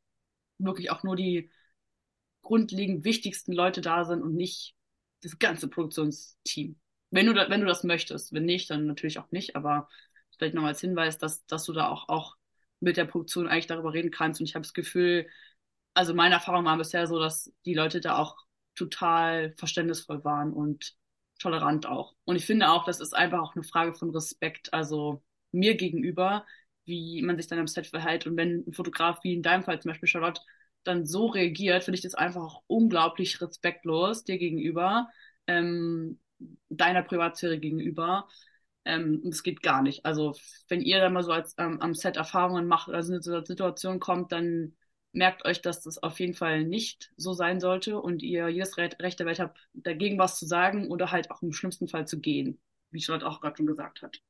wirklich 0.59 0.90
auch 0.90 1.02
nur 1.02 1.16
die 1.16 1.50
grundlegend 2.42 3.04
wichtigsten 3.04 3.52
Leute 3.52 3.80
da 3.80 4.04
sind 4.04 4.23
und 4.23 4.35
nicht 4.35 4.75
das 5.23 5.38
ganze 5.38 5.68
Produktionsteam. 5.68 6.78
Wenn 7.11 7.26
du, 7.26 7.35
da, 7.35 7.49
wenn 7.50 7.61
du 7.61 7.66
das 7.66 7.85
möchtest. 7.85 8.32
Wenn 8.32 8.44
nicht, 8.44 8.71
dann 8.71 8.87
natürlich 8.87 9.18
auch 9.18 9.30
nicht. 9.30 9.54
Aber 9.54 9.88
vielleicht 10.37 10.54
noch 10.54 10.64
als 10.64 10.80
Hinweis, 10.80 11.18
dass, 11.18 11.47
dass 11.47 11.64
du 11.64 11.73
da 11.73 11.88
auch, 11.88 12.09
auch 12.09 12.37
mit 12.80 12.97
der 12.97 13.04
Produktion 13.04 13.49
eigentlich 13.49 13.66
darüber 13.66 13.92
reden 13.92 14.11
kannst. 14.11 14.40
Und 14.40 14.49
ich 14.49 14.54
habe 14.54 14.64
das 14.64 14.75
Gefühl, 14.75 15.28
also 15.94 16.14
meine 16.14 16.35
Erfahrung 16.35 16.64
war 16.64 16.76
bisher 16.78 17.06
so, 17.06 17.18
dass 17.18 17.52
die 17.64 17.75
Leute 17.75 18.00
da 18.00 18.16
auch 18.16 18.37
total 18.75 19.54
verständnisvoll 19.56 20.25
waren 20.25 20.52
und 20.52 20.94
tolerant 21.38 21.87
auch. 21.87 22.14
Und 22.25 22.37
ich 22.37 22.47
finde 22.47 22.71
auch, 22.71 22.85
das 22.85 23.00
ist 23.00 23.14
einfach 23.14 23.40
auch 23.40 23.54
eine 23.54 23.64
Frage 23.64 23.94
von 23.94 24.11
Respekt, 24.11 24.73
also 24.73 25.23
mir 25.50 25.76
gegenüber, 25.76 26.47
wie 26.85 27.23
man 27.23 27.37
sich 27.37 27.47
dann 27.47 27.59
am 27.59 27.67
Set 27.67 27.87
verhält. 27.87 28.27
Und 28.27 28.37
wenn 28.37 28.65
ein 28.67 28.73
Fotograf 28.73 29.23
wie 29.23 29.35
in 29.35 29.43
deinem 29.43 29.62
Fall 29.65 29.81
zum 29.81 29.91
Beispiel 29.91 30.09
Charlotte 30.09 30.41
dann 30.85 31.07
so 31.07 31.27
reagiert, 31.27 31.85
finde 31.85 31.97
ich 31.97 32.03
das 32.03 32.15
einfach 32.15 32.43
auch 32.43 32.62
unglaublich 32.67 33.41
respektlos 33.41 34.25
dir 34.25 34.39
gegenüber, 34.39 35.09
ähm, 35.47 36.21
deiner 36.69 37.03
Privatsphäre 37.03 37.59
gegenüber. 37.59 38.29
Ähm, 38.85 39.21
das 39.25 39.43
geht 39.43 39.62
gar 39.62 39.83
nicht. 39.83 40.05
Also 40.05 40.35
wenn 40.69 40.81
ihr 40.81 41.01
dann 41.01 41.12
mal 41.12 41.23
so 41.23 41.33
als 41.33 41.55
ähm, 41.59 41.81
am 41.81 41.95
Set 41.95 42.17
Erfahrungen 42.17 42.67
macht, 42.67 42.89
also 42.89 43.15
in 43.15 43.23
eine 43.23 43.47
Situation 43.47 44.01
kommt, 44.01 44.33
dann 44.33 44.75
merkt 45.12 45.45
euch, 45.45 45.61
dass 45.61 45.83
das 45.83 46.03
auf 46.03 46.19
jeden 46.21 46.35
Fall 46.35 46.65
nicht 46.65 47.12
so 47.17 47.33
sein 47.35 47.61
sollte 47.61 48.01
und 48.01 48.23
ihr 48.23 48.49
jedes 48.49 48.77
Recht, 48.79 49.01
Recht 49.01 49.19
der 49.21 49.27
Welt 49.27 49.41
habt, 49.41 49.59
dagegen 49.75 50.19
was 50.19 50.39
zu 50.39 50.47
sagen 50.47 50.91
oder 50.91 51.11
halt 51.12 51.31
auch 51.31 51.43
im 51.43 51.53
schlimmsten 51.53 51.87
Fall 51.89 52.07
zu 52.09 52.19
gehen, 52.21 52.61
wie 52.91 53.01
Charlotte 53.01 53.27
auch 53.27 53.41
gerade 53.41 53.57
schon 53.57 53.67
gesagt 53.67 54.03
hat. 54.03 54.21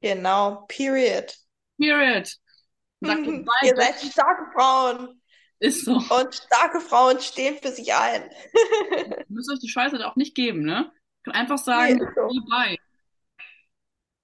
Genau, 0.00 0.66
period. 0.68 1.34
Period. 1.78 2.32
Sagt 3.00 3.26
ihr, 3.26 3.76
seid 3.76 4.00
starke 4.00 4.52
Frauen. 4.52 5.20
Ist 5.60 5.84
so. 5.84 5.92
Und 5.92 6.34
starke 6.34 6.80
Frauen 6.80 7.20
stehen 7.20 7.58
für 7.60 7.72
sich 7.72 7.92
ein. 7.92 8.30
ihr 8.96 9.24
müsst 9.28 9.50
euch 9.50 9.58
die 9.58 9.68
Scheiße 9.68 10.06
auch 10.06 10.16
nicht 10.16 10.34
geben, 10.34 10.62
ne? 10.62 10.92
Kann 11.24 11.34
einfach 11.34 11.58
sagen, 11.58 11.96
nee, 11.96 12.06
so. 12.14 12.22
okay, 12.22 12.40
bye. 12.48 12.76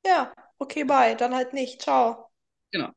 Ja, 0.07 0.35
okay, 0.59 0.85
bye. 0.85 1.17
Dann 1.17 1.35
halt 1.35 1.53
nicht. 1.53 1.83
Ciao. 1.83 2.31
Genau. 2.71 2.91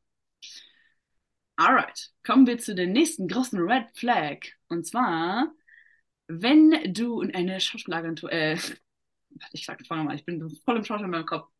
Alright. 1.56 2.10
Kommen 2.24 2.46
wir 2.46 2.58
zu 2.58 2.74
der 2.74 2.86
nächsten 2.86 3.26
großen 3.26 3.58
Red 3.58 3.96
Flag. 3.96 4.38
Und 4.68 4.86
zwar, 4.86 5.52
wenn 6.28 6.92
du 6.92 7.20
in 7.20 7.34
eine 7.34 7.60
Schauspielagentur, 7.60 8.30
äh, 8.30 8.56
ich 9.52 9.64
sag, 9.66 9.84
fange 9.86 10.04
mal, 10.04 10.14
ich 10.14 10.24
bin 10.24 10.48
voll 10.64 10.76
im 10.76 10.84
Schauspiel 10.84 11.06
in 11.06 11.10
meinem 11.10 11.26
Kopf. 11.26 11.50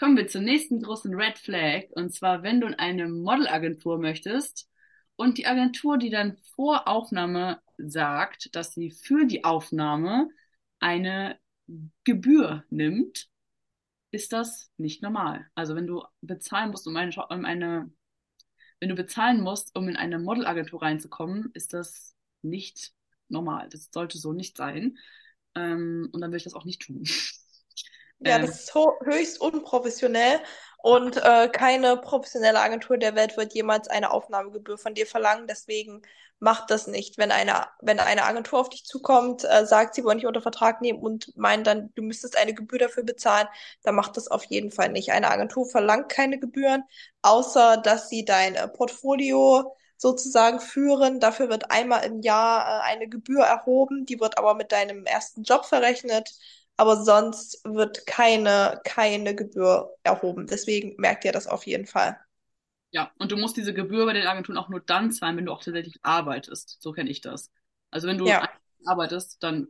Kommen 0.00 0.16
wir 0.16 0.28
zur 0.28 0.40
nächsten 0.40 0.80
großen 0.80 1.14
Red 1.14 1.38
Flag. 1.38 1.90
Und 1.90 2.14
zwar, 2.14 2.42
wenn 2.42 2.58
du 2.58 2.66
in 2.66 2.72
eine 2.72 3.06
Modelagentur 3.06 3.98
möchtest 3.98 4.66
und 5.16 5.36
die 5.36 5.46
Agentur, 5.46 5.98
die 5.98 6.08
dann 6.08 6.38
vor 6.56 6.88
Aufnahme 6.88 7.60
sagt, 7.76 8.56
dass 8.56 8.72
sie 8.72 8.90
für 8.92 9.26
die 9.26 9.44
Aufnahme 9.44 10.30
eine 10.78 11.38
Gebühr 12.04 12.64
nimmt, 12.70 13.28
ist 14.10 14.32
das 14.32 14.72
nicht 14.78 15.02
normal. 15.02 15.46
Also 15.54 15.76
wenn 15.76 15.86
du 15.86 16.02
bezahlen 16.22 16.70
musst, 16.70 16.86
um 16.86 16.96
eine, 16.96 17.14
um 17.28 17.44
eine 17.44 17.92
wenn 18.78 18.88
du 18.88 18.94
bezahlen 18.94 19.42
musst, 19.42 19.76
um 19.76 19.86
in 19.86 19.96
eine 19.96 20.18
Modelagentur 20.18 20.80
reinzukommen, 20.80 21.50
ist 21.52 21.74
das 21.74 22.16
nicht 22.40 22.94
normal. 23.28 23.68
Das 23.68 23.90
sollte 23.92 24.16
so 24.16 24.32
nicht 24.32 24.56
sein. 24.56 24.96
Ähm, 25.54 26.08
und 26.10 26.22
dann 26.22 26.30
würde 26.30 26.38
ich 26.38 26.44
das 26.44 26.54
auch 26.54 26.64
nicht 26.64 26.80
tun. 26.80 27.04
Ja, 28.20 28.38
ähm, 28.38 28.42
das 28.42 28.60
ist 28.60 28.74
höchst 28.74 29.40
unprofessionell 29.40 30.40
und 30.82 31.16
äh, 31.16 31.48
keine 31.48 31.96
professionelle 31.96 32.60
Agentur 32.60 32.98
der 32.98 33.14
Welt 33.14 33.36
wird 33.36 33.54
jemals 33.54 33.88
eine 33.88 34.10
Aufnahmegebühr 34.10 34.76
von 34.78 34.94
dir 34.94 35.06
verlangen. 35.06 35.46
Deswegen 35.46 36.02
mach 36.38 36.66
das 36.66 36.86
nicht. 36.86 37.16
Wenn 37.18 37.32
eine, 37.32 37.66
wenn 37.80 37.98
eine 37.98 38.24
Agentur 38.24 38.60
auf 38.60 38.68
dich 38.68 38.84
zukommt, 38.84 39.44
äh, 39.44 39.64
sagt, 39.66 39.94
sie 39.94 40.04
wollen 40.04 40.18
dich 40.18 40.26
unter 40.26 40.42
Vertrag 40.42 40.80
nehmen 40.82 40.98
und 41.00 41.34
meinen 41.36 41.64
dann, 41.64 41.92
du 41.94 42.02
müsstest 42.02 42.36
eine 42.36 42.54
Gebühr 42.54 42.78
dafür 42.78 43.04
bezahlen, 43.04 43.48
dann 43.82 43.94
macht 43.94 44.16
das 44.18 44.28
auf 44.28 44.44
jeden 44.44 44.70
Fall 44.70 44.90
nicht. 44.90 45.12
Eine 45.12 45.30
Agentur 45.30 45.66
verlangt 45.68 46.10
keine 46.10 46.38
Gebühren, 46.38 46.84
außer 47.22 47.78
dass 47.78 48.08
sie 48.10 48.24
dein 48.24 48.54
äh, 48.54 48.68
Portfolio 48.68 49.74
sozusagen 49.96 50.60
führen. 50.60 51.20
Dafür 51.20 51.48
wird 51.50 51.70
einmal 51.70 52.04
im 52.04 52.20
Jahr 52.22 52.80
äh, 52.86 52.90
eine 52.92 53.08
Gebühr 53.08 53.44
erhoben, 53.44 54.04
die 54.06 54.20
wird 54.20 54.38
aber 54.38 54.54
mit 54.54 54.72
deinem 54.72 55.04
ersten 55.06 55.42
Job 55.42 55.64
verrechnet 55.66 56.30
aber 56.80 57.04
sonst 57.04 57.62
wird 57.64 58.06
keine, 58.06 58.80
keine 58.84 59.34
Gebühr 59.34 59.94
erhoben. 60.02 60.46
Deswegen 60.46 60.94
merkt 60.96 61.26
ihr 61.26 61.32
das 61.32 61.46
auf 61.46 61.66
jeden 61.66 61.84
Fall. 61.84 62.18
Ja, 62.90 63.12
und 63.18 63.32
du 63.32 63.36
musst 63.36 63.58
diese 63.58 63.74
Gebühr 63.74 64.06
bei 64.06 64.14
den 64.14 64.26
Agenturen 64.26 64.56
auch 64.56 64.70
nur 64.70 64.80
dann 64.80 65.12
zahlen, 65.12 65.36
wenn 65.36 65.44
du 65.44 65.52
auch 65.52 65.62
tatsächlich 65.62 65.98
arbeitest. 66.00 66.80
So 66.80 66.92
kenne 66.92 67.10
ich 67.10 67.20
das. 67.20 67.50
Also 67.90 68.08
wenn 68.08 68.16
du 68.16 68.26
ja. 68.26 68.48
arbeitest, 68.86 69.42
dann 69.42 69.68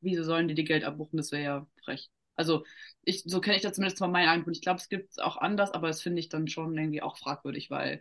wieso 0.00 0.22
sollen 0.22 0.46
die 0.46 0.54
dir 0.54 0.62
Geld 0.62 0.84
abbuchen? 0.84 1.16
Das 1.16 1.32
wäre 1.32 1.42
ja 1.42 1.66
frech. 1.82 2.10
Also 2.36 2.64
ich, 3.02 3.24
so 3.24 3.40
kenne 3.40 3.56
ich 3.56 3.62
das 3.62 3.72
zumindest 3.72 3.98
von 3.98 4.12
meinen 4.12 4.28
Agenturen. 4.28 4.54
Ich 4.54 4.62
glaube, 4.62 4.78
es 4.78 4.88
gibt 4.88 5.10
es 5.10 5.18
auch 5.18 5.38
anders, 5.38 5.72
aber 5.72 5.88
das 5.88 6.00
finde 6.00 6.20
ich 6.20 6.28
dann 6.28 6.46
schon 6.46 6.78
irgendwie 6.78 7.02
auch 7.02 7.18
fragwürdig, 7.18 7.70
weil 7.70 8.00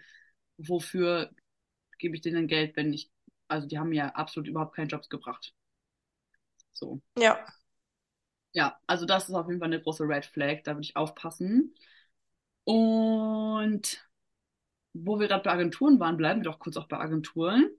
wofür 0.58 1.32
gebe 1.98 2.16
ich 2.16 2.22
denen 2.22 2.46
Geld, 2.46 2.76
wenn 2.76 2.94
ich, 2.94 3.10
also 3.48 3.68
die 3.68 3.80
haben 3.80 3.92
ja 3.92 4.10
absolut 4.10 4.48
überhaupt 4.48 4.76
keinen 4.76 4.90
Jobs 4.90 5.10
gebracht. 5.10 5.56
So. 6.74 7.02
Ja. 7.18 7.44
Ja, 8.56 8.80
also 8.88 9.06
das 9.06 9.28
ist 9.30 9.36
auf 9.36 9.48
jeden 9.48 9.60
Fall 9.60 9.68
eine 9.68 9.82
große 9.82 10.04
Red 10.06 10.26
Flag, 10.26 10.62
da 10.64 10.72
würde 10.76 10.84
ich 10.86 10.96
aufpassen. 10.96 11.76
Und 12.66 14.08
wo 14.94 15.20
wir 15.20 15.28
gerade 15.28 15.44
bei 15.44 15.52
Agenturen 15.52 16.00
waren, 16.00 16.18
bleiben 16.18 16.42
wir 16.42 16.52
doch 16.52 16.60
kurz 16.60 16.78
auch 16.78 16.88
bei 16.88 16.98
Agenturen. 17.00 17.70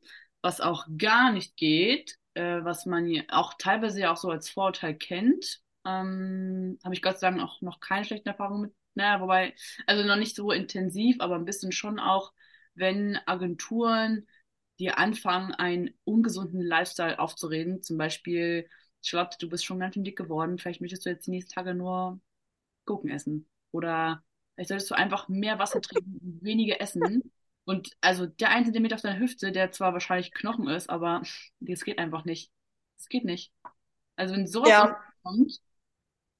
Was 0.43 0.61
auch 0.61 0.87
gar 0.99 1.33
nicht 1.33 1.57
geht, 1.57 2.19
äh, 2.35 2.65
was 2.65 2.87
man 2.87 3.07
hier 3.07 3.25
auch 3.31 3.55
teilweise 3.59 4.01
ja 4.01 4.13
auch 4.13 4.17
so 4.19 4.31
als 4.31 4.51
Vorurteil 4.51 4.95
kennt, 4.97 5.63
ähm, 5.87 6.79
habe 6.85 6.95
ich 6.95 7.03
Gott 7.03 7.19
sei 7.19 7.31
Dank 7.31 7.43
auch 7.43 7.61
noch 7.63 7.81
keine 7.81 8.05
schlechten 8.05 8.29
Erfahrungen 8.29 8.63
mit. 8.63 8.75
Naja, 8.95 9.21
wobei, 9.21 9.55
also 9.87 10.05
noch 10.05 10.17
nicht 10.17 10.37
so 10.37 10.53
intensiv, 10.53 11.17
aber 11.21 11.37
ein 11.37 11.45
bisschen 11.47 11.73
schon 11.73 11.99
auch, 12.01 12.33
wenn 12.75 13.19
Agenturen 13.27 14.27
dir 14.79 14.99
anfangen, 14.99 15.55
einen 15.55 15.91
ungesunden 16.05 16.61
Lifestyle 16.63 17.19
aufzureden, 17.19 17.83
zum 17.83 17.99
Beispiel 17.99 18.69
Charlotte, 19.07 19.37
du 19.39 19.49
bist 19.49 19.65
schon 19.65 19.79
ganz 19.79 19.95
schön 19.95 20.05
dick 20.05 20.17
geworden, 20.17 20.59
vielleicht 20.59 20.81
möchtest 20.81 21.07
du 21.07 21.11
jetzt 21.11 21.27
die 21.27 21.31
nächsten 21.31 21.53
Tage 21.53 21.75
nur 21.75 22.21
Gurken 22.87 23.11
essen. 23.11 23.49
Oder 23.71 24.23
vielleicht 24.55 24.69
solltest 24.69 24.91
du 24.91 24.95
einfach 24.95 25.29
mehr 25.29 25.59
Wasser 25.59 25.81
trinken 25.81 26.19
und 26.23 26.43
weniger 26.43 26.81
essen. 26.81 27.33
Und 27.65 27.97
also 28.01 28.27
der 28.27 28.51
ein 28.51 28.65
Zentimeter 28.65 28.97
auf 28.97 29.03
deiner 29.03 29.19
Hüfte, 29.19 29.53
der 29.53 29.73
zwar 29.73 29.93
wahrscheinlich 29.93 30.33
Knochen 30.33 30.69
ist, 30.69 30.89
aber 30.89 31.23
das 31.61 31.85
geht 31.85 31.99
einfach 31.99 32.25
nicht. 32.25 32.51
Das 32.97 33.09
geht 33.09 33.25
nicht. 33.25 33.53
Also 34.17 34.35
wenn 34.35 34.47
sowas 34.47 34.71
ja. 34.71 34.97
kommt, 35.23 35.61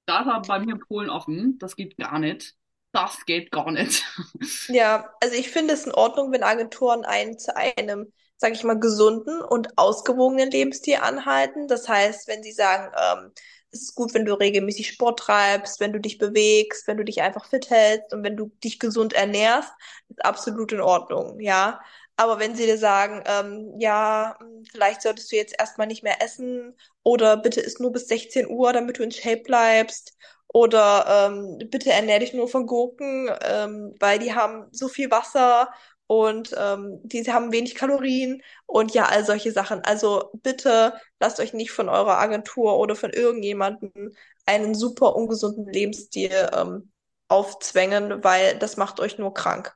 da 0.07 0.25
war 0.25 0.43
bei 0.43 0.61
mir 0.61 0.79
Polen 0.79 1.11
offen, 1.11 1.59
das 1.59 1.77
geht 1.77 1.97
gar 1.97 2.19
nicht. 2.19 2.55
Das 2.93 3.27
geht 3.27 3.51
gar 3.51 3.71
nicht. 3.71 4.05
Ja, 4.69 5.13
also 5.21 5.37
ich 5.37 5.51
finde 5.51 5.75
es 5.75 5.85
in 5.85 5.93
Ordnung, 5.93 6.33
wenn 6.33 6.43
Agenturen 6.43 7.05
einen 7.05 7.39
zu 7.39 7.55
einem 7.55 8.13
sage 8.37 8.55
ich 8.55 8.65
mal, 8.65 8.79
gesunden 8.79 9.41
und 9.41 9.79
ausgewogenen 9.79 10.51
Lebensstil 10.51 10.97
anhalten. 10.97 11.69
Das 11.69 11.89
heißt, 11.89 12.29
wenn 12.29 12.43
sie 12.43 12.53
sagen, 12.53 12.93
ähm, 12.97 13.33
es 13.71 13.83
ist 13.83 13.95
gut, 13.95 14.15
wenn 14.15 14.25
du 14.25 14.35
regelmäßig 14.35 14.89
Sport 14.89 15.21
treibst, 15.21 15.81
wenn 15.81 15.93
du 15.93 16.01
dich 16.01 16.19
bewegst, 16.19 16.87
wenn 16.87 16.97
du 16.97 17.05
dich 17.05 17.23
einfach 17.23 17.47
fit 17.47 17.71
hältst 17.71 18.13
und 18.13 18.23
wenn 18.25 18.37
du 18.37 18.51
dich 18.65 18.79
gesund 18.79 19.13
ernährst, 19.13 19.71
ist 20.09 20.25
absolut 20.25 20.73
in 20.73 20.81
Ordnung, 20.81 21.41
ja. 21.41 21.81
Aber 22.17 22.39
wenn 22.39 22.55
sie 22.57 22.65
dir 22.65 22.79
sagen, 22.79 23.23
ähm, 23.27 23.75
ja, 23.79 24.39
vielleicht 24.73 25.03
solltest 25.03 25.31
du 25.31 25.37
jetzt 25.37 25.55
erstmal 25.59 25.87
nicht 25.87 26.03
mehr 26.03 26.23
essen 26.23 26.75
oder 27.03 27.37
bitte 27.37 27.61
isst 27.61 27.81
nur 27.81 27.93
bis 27.93 28.09
16 28.09 28.49
Uhr, 28.49 28.73
damit 28.73 28.99
du 28.99 29.03
in 29.03 29.11
Shape 29.13 29.43
bleibst 29.43 30.17
oder 30.49 31.29
ähm, 31.31 31.59
bitte 31.71 31.91
ernähr 31.93 32.19
dich 32.21 32.33
nur 32.33 32.49
von 32.49 32.67
Gurken, 32.67 33.31
ähm, 33.43 33.95
weil 34.01 34.19
die 34.19 34.35
haben 34.35 34.67
so 34.73 34.89
viel 34.89 35.11
Wasser 35.11 35.69
und 36.07 36.55
ähm, 36.57 37.01
die 37.03 37.25
haben 37.33 37.53
wenig 37.53 37.75
Kalorien 37.75 38.43
und 38.67 38.95
ja, 38.95 39.07
all 39.07 39.25
solche 39.25 39.53
Sachen. 39.53 39.81
Also 39.81 40.31
bitte 40.43 40.95
lasst 41.19 41.41
euch 41.41 41.53
nicht 41.53 41.73
von 41.73 41.89
eurer 41.89 42.19
Agentur 42.19 42.79
oder 42.79 42.95
von 42.95 43.11
irgendjemandem 43.11 44.15
einen 44.47 44.75
super 44.75 45.17
ungesunden 45.17 45.67
Lebensstil 45.67 46.31
ähm, 46.55 46.93
aufzwängen, 47.29 48.23
weil 48.23 48.59
das 48.59 48.77
macht 48.77 49.01
euch 49.01 49.19
nur 49.19 49.35
krank. 49.35 49.75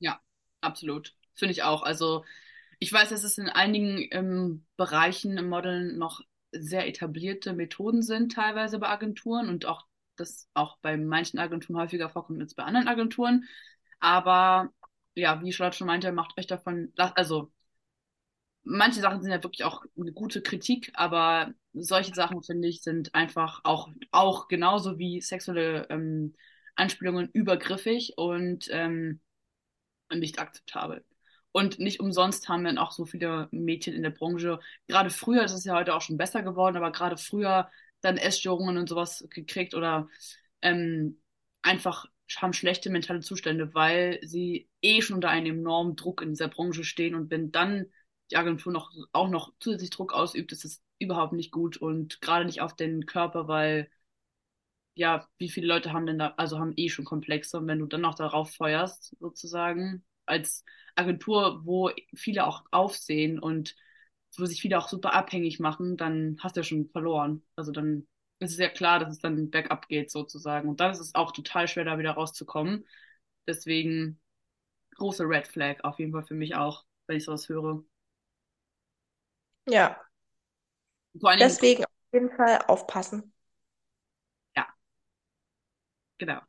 Ja, 0.00 0.20
absolut. 0.60 1.14
Finde 1.34 1.52
ich 1.52 1.62
auch. 1.62 1.82
Also 1.82 2.24
ich 2.80 2.92
weiß, 2.92 3.10
dass 3.10 3.24
es 3.24 3.38
in 3.38 3.48
einigen 3.48 4.08
ähm, 4.10 4.64
Bereichen 4.76 5.38
im 5.38 5.48
Modeln 5.48 5.98
noch 5.98 6.20
sehr 6.50 6.88
etablierte 6.88 7.52
Methoden 7.52 8.02
sind, 8.02 8.32
teilweise 8.32 8.78
bei 8.78 8.88
Agenturen 8.88 9.48
und 9.48 9.66
auch 9.66 9.86
das 10.16 10.48
auch 10.54 10.78
bei 10.78 10.96
manchen 10.96 11.38
Agenturen 11.38 11.78
häufiger 11.78 12.08
vorkommt 12.08 12.40
als 12.40 12.54
bei 12.54 12.64
anderen 12.64 12.88
Agenturen. 12.88 13.44
Aber 14.00 14.72
ja, 15.20 15.42
wie 15.42 15.52
Charlotte 15.52 15.76
schon 15.78 15.86
meinte, 15.86 16.12
macht 16.12 16.38
euch 16.38 16.46
davon, 16.46 16.92
also 16.96 17.52
manche 18.64 19.00
Sachen 19.00 19.22
sind 19.22 19.30
ja 19.30 19.42
wirklich 19.42 19.64
auch 19.64 19.84
eine 19.98 20.12
gute 20.12 20.42
Kritik, 20.42 20.90
aber 20.94 21.52
solche 21.72 22.14
Sachen, 22.14 22.42
finde 22.42 22.68
ich, 22.68 22.82
sind 22.82 23.14
einfach 23.14 23.60
auch, 23.64 23.88
auch 24.10 24.48
genauso 24.48 24.98
wie 24.98 25.20
sexuelle 25.20 25.86
ähm, 25.90 26.34
Anspielungen 26.76 27.30
übergriffig 27.32 28.14
und 28.16 28.68
ähm, 28.70 29.20
nicht 30.12 30.38
akzeptabel. 30.38 31.04
Und 31.52 31.78
nicht 31.78 32.00
umsonst 32.00 32.48
haben 32.48 32.64
dann 32.64 32.78
auch 32.78 32.92
so 32.92 33.06
viele 33.06 33.48
Mädchen 33.52 33.94
in 33.94 34.02
der 34.02 34.10
Branche, 34.10 34.60
gerade 34.86 35.10
früher, 35.10 35.42
das 35.42 35.54
ist 35.54 35.64
ja 35.66 35.74
heute 35.74 35.94
auch 35.94 36.02
schon 36.02 36.18
besser 36.18 36.42
geworden, 36.42 36.76
aber 36.76 36.92
gerade 36.92 37.16
früher 37.16 37.70
dann 38.00 38.16
Essstörungen 38.18 38.76
und 38.78 38.88
sowas 38.88 39.26
gekriegt 39.30 39.74
oder 39.74 40.08
ähm, 40.62 41.20
einfach 41.62 42.06
haben 42.36 42.52
schlechte 42.52 42.90
mentale 42.90 43.20
Zustände, 43.20 43.74
weil 43.74 44.20
sie 44.22 44.68
eh 44.82 45.00
schon 45.02 45.16
unter 45.16 45.30
einem 45.30 45.58
enormen 45.60 45.96
Druck 45.96 46.22
in 46.22 46.30
dieser 46.30 46.48
Branche 46.48 46.84
stehen 46.84 47.14
und 47.14 47.30
wenn 47.30 47.52
dann 47.52 47.86
die 48.30 48.36
Agentur 48.36 48.72
noch, 48.72 48.92
auch 49.12 49.28
noch 49.28 49.52
zusätzlich 49.60 49.90
Druck 49.90 50.12
ausübt, 50.12 50.52
ist 50.52 50.64
es 50.64 50.82
überhaupt 50.98 51.32
nicht 51.32 51.50
gut 51.52 51.76
und 51.78 52.20
gerade 52.20 52.44
nicht 52.44 52.60
auf 52.60 52.76
den 52.76 53.06
Körper, 53.06 53.48
weil 53.48 53.88
ja, 54.94 55.28
wie 55.38 55.48
viele 55.48 55.66
Leute 55.68 55.92
haben 55.92 56.06
denn 56.06 56.18
da, 56.18 56.34
also 56.36 56.58
haben 56.58 56.72
eh 56.76 56.88
schon 56.88 57.04
Komplexe 57.04 57.58
und 57.58 57.66
wenn 57.68 57.78
du 57.78 57.86
dann 57.86 58.00
noch 58.00 58.14
darauf 58.14 58.54
feuerst, 58.54 59.16
sozusagen, 59.20 60.04
als 60.26 60.64
Agentur, 60.96 61.62
wo 61.64 61.90
viele 62.14 62.46
auch 62.46 62.64
aufsehen 62.70 63.38
und 63.38 63.76
wo 64.36 64.44
sich 64.46 64.60
viele 64.60 64.78
auch 64.78 64.88
super 64.88 65.14
abhängig 65.14 65.60
machen, 65.60 65.96
dann 65.96 66.36
hast 66.40 66.56
du 66.56 66.60
ja 66.60 66.64
schon 66.64 66.88
verloren. 66.90 67.42
Also 67.56 67.72
dann 67.72 68.06
ist 68.40 68.52
es 68.52 68.58
ja 68.58 68.68
klar, 68.68 69.00
dass 69.00 69.10
es 69.10 69.18
dann 69.18 69.50
bergab 69.50 69.88
geht, 69.88 70.10
sozusagen. 70.10 70.68
Und 70.68 70.80
dann 70.80 70.92
ist 70.92 71.00
es 71.00 71.14
auch 71.14 71.32
total 71.32 71.68
schwer, 71.68 71.84
da 71.84 71.98
wieder 71.98 72.12
rauszukommen. 72.12 72.86
Deswegen 73.46 74.20
große 74.96 75.24
Red 75.24 75.46
Flag 75.46 75.82
auf 75.82 75.98
jeden 75.98 76.12
Fall 76.12 76.24
für 76.24 76.34
mich 76.34 76.54
auch, 76.54 76.84
wenn 77.06 77.16
ich 77.16 77.24
sowas 77.24 77.48
höre. 77.48 77.84
Ja. 79.68 80.00
Deswegen 81.14 81.84
auf 81.84 81.90
jeden 82.12 82.30
Fall 82.30 82.58
aufpassen. 82.68 83.32
Ja. 84.56 84.66
Genau. 86.18 86.40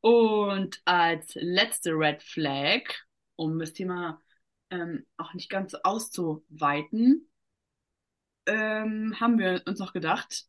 Und 0.00 0.80
als 0.86 1.34
letzte 1.34 1.90
Red 1.92 2.22
Flag, 2.22 2.82
um 3.36 3.58
das 3.58 3.74
Thema 3.74 4.20
ähm, 4.70 5.06
auch 5.18 5.34
nicht 5.34 5.50
ganz 5.50 5.72
so 5.72 5.78
auszuweiten, 5.82 7.30
ähm, 8.46 9.14
haben 9.20 9.38
wir 9.38 9.62
uns 9.66 9.78
noch 9.78 9.92
gedacht, 9.92 10.46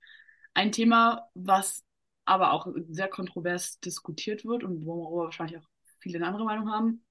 ein 0.53 0.71
Thema, 0.71 1.29
was 1.33 1.83
aber 2.25 2.53
auch 2.53 2.67
sehr 2.89 3.09
kontrovers 3.09 3.79
diskutiert 3.79 4.45
wird 4.45 4.63
und 4.63 4.85
worüber 4.85 5.25
wahrscheinlich 5.25 5.57
auch 5.57 5.67
viele 5.99 6.17
eine 6.17 6.27
andere 6.27 6.45
Meinung 6.45 6.71
haben, 6.71 7.05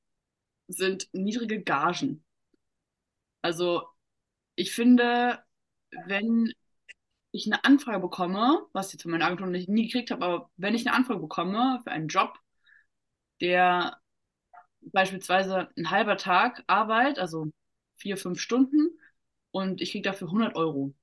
sind 0.69 1.09
niedrige 1.13 1.63
Gagen. 1.63 2.25
Also 3.43 3.89
ich 4.57 4.73
finde, 4.75 5.43
wenn 6.07 6.53
ich 7.33 7.47
eine 7.47 7.65
Anfrage 7.65 8.01
bekomme, 8.01 8.67
was 8.73 8.89
ich 8.89 8.95
jetzt 8.95 9.03
von 9.03 9.13
meiner 9.13 9.27
Agentur 9.27 9.47
nicht, 9.49 9.69
nie 9.69 9.87
gekriegt 9.87 10.11
habe, 10.11 10.25
aber 10.25 10.51
wenn 10.57 10.75
ich 10.75 10.87
eine 10.87 10.97
Anfrage 10.97 11.21
bekomme 11.21 11.81
für 11.85 11.91
einen 11.93 12.09
Job, 12.09 12.39
der 13.41 14.01
beispielsweise 14.83 15.71
ein 15.77 15.91
halber 15.91 16.17
Tag 16.17 16.65
Arbeit, 16.67 17.19
also 17.19 17.49
vier, 17.97 18.17
fünf 18.17 18.41
Stunden, 18.41 18.99
und 19.53 19.81
ich 19.81 19.93
kriege 19.93 20.09
dafür 20.09 20.29
100 20.31 20.57
Euro. 20.57 20.95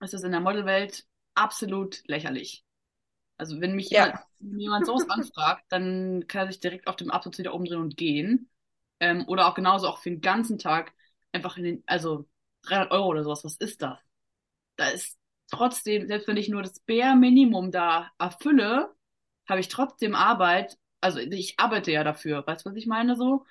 Das 0.00 0.12
ist 0.12 0.24
in 0.24 0.32
der 0.32 0.40
Modelwelt 0.40 1.06
absolut 1.38 2.02
lächerlich. 2.06 2.64
Also 3.36 3.60
wenn 3.60 3.74
mich 3.74 3.90
ja. 3.90 4.06
jemand, 4.06 4.60
jemand 4.60 4.86
sowas 4.86 5.08
anfragt, 5.08 5.64
dann 5.68 6.26
kann 6.26 6.46
er 6.46 6.52
sich 6.52 6.60
direkt 6.60 6.86
auf 6.88 6.96
dem 6.96 7.10
Absatz 7.10 7.38
wieder 7.38 7.54
umdrehen 7.54 7.80
und 7.80 7.96
gehen. 7.96 8.50
Ähm, 9.00 9.24
oder 9.28 9.46
auch 9.46 9.54
genauso 9.54 9.86
auch 9.86 9.98
für 9.98 10.10
den 10.10 10.20
ganzen 10.20 10.58
Tag 10.58 10.92
einfach 11.32 11.56
in 11.56 11.64
den, 11.64 11.82
also 11.86 12.28
300 12.62 12.90
Euro 12.90 13.06
oder 13.06 13.22
sowas, 13.22 13.44
was 13.44 13.56
ist 13.56 13.80
das? 13.80 13.98
Da 14.76 14.88
ist 14.88 15.16
trotzdem, 15.50 16.06
selbst 16.08 16.26
wenn 16.26 16.36
ich 16.36 16.48
nur 16.48 16.62
das 16.62 16.80
Bare 16.80 17.16
Minimum 17.16 17.70
da 17.70 18.10
erfülle, 18.18 18.92
habe 19.48 19.60
ich 19.60 19.68
trotzdem 19.68 20.14
Arbeit. 20.14 20.76
Also 21.00 21.20
ich 21.20 21.58
arbeite 21.58 21.92
ja 21.92 22.02
dafür, 22.02 22.44
weißt 22.46 22.66
du, 22.66 22.70
was 22.70 22.76
ich 22.76 22.86
meine 22.86 23.16
so? 23.16 23.44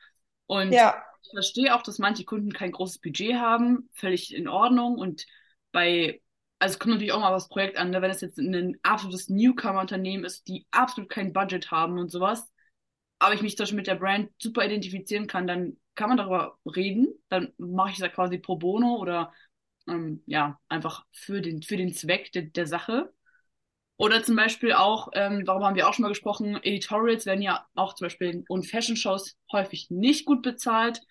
Und 0.47 0.71
ja. 0.71 1.01
ich 1.23 1.31
verstehe 1.31 1.75
auch, 1.75 1.81
dass 1.81 1.97
manche 1.97 2.25
Kunden 2.25 2.51
kein 2.51 2.71
großes 2.71 2.99
Budget 2.99 3.35
haben, 3.35 3.89
völlig 3.93 4.33
in 4.33 4.47
Ordnung. 4.47 4.97
Und 4.97 5.25
bei, 5.71 6.21
also 6.59 6.73
es 6.73 6.79
kommt 6.79 6.95
natürlich 6.95 7.13
auch 7.13 7.19
mal 7.19 7.33
was 7.33 7.49
Projekt 7.49 7.77
an, 7.77 7.91
ne? 7.91 8.01
wenn 8.01 8.11
es 8.11 8.21
jetzt 8.21 8.37
ein 8.37 8.77
absolutes 8.83 9.29
Newcomer-Unternehmen 9.29 10.25
ist, 10.25 10.47
die 10.47 10.65
absolut 10.71 11.09
kein 11.09 11.33
Budget 11.33 11.71
haben 11.71 11.99
und 11.99 12.11
sowas, 12.11 12.51
aber 13.19 13.33
ich 13.33 13.41
mich 13.41 13.57
zum 13.57 13.63
Beispiel 13.63 13.77
mit 13.77 13.87
der 13.87 13.95
Brand 13.95 14.31
super 14.37 14.65
identifizieren 14.65 15.27
kann, 15.27 15.47
dann 15.47 15.77
kann 15.95 16.09
man 16.09 16.17
darüber 16.17 16.57
reden. 16.65 17.07
Dann 17.29 17.53
mache 17.57 17.91
ich 17.91 17.97
das 17.97 18.11
quasi 18.11 18.37
pro 18.37 18.55
bono 18.55 18.97
oder 18.97 19.33
ähm, 19.87 20.23
ja, 20.25 20.59
einfach 20.69 21.05
für 21.11 21.41
den, 21.41 21.63
für 21.63 21.77
den 21.77 21.93
Zweck 21.93 22.31
de, 22.31 22.49
der 22.49 22.67
Sache. 22.67 23.11
Oder 23.97 24.23
zum 24.23 24.35
Beispiel 24.35 24.73
auch, 24.73 25.09
ähm, 25.13 25.43
darüber 25.43 25.65
haben 25.65 25.75
wir 25.75 25.89
auch 25.89 25.93
schon 25.93 26.03
mal 26.03 26.09
gesprochen, 26.09 26.55
Editorials 26.61 27.25
werden 27.25 27.41
ja 27.41 27.65
auch 27.73 27.95
zum 27.95 28.05
Beispiel 28.05 28.45
in 28.47 28.63
Fashion-Shows 28.63 29.35
häufig 29.51 29.89
nicht 29.89 30.25
gut 30.25 30.43
bezahlt. 30.43 31.01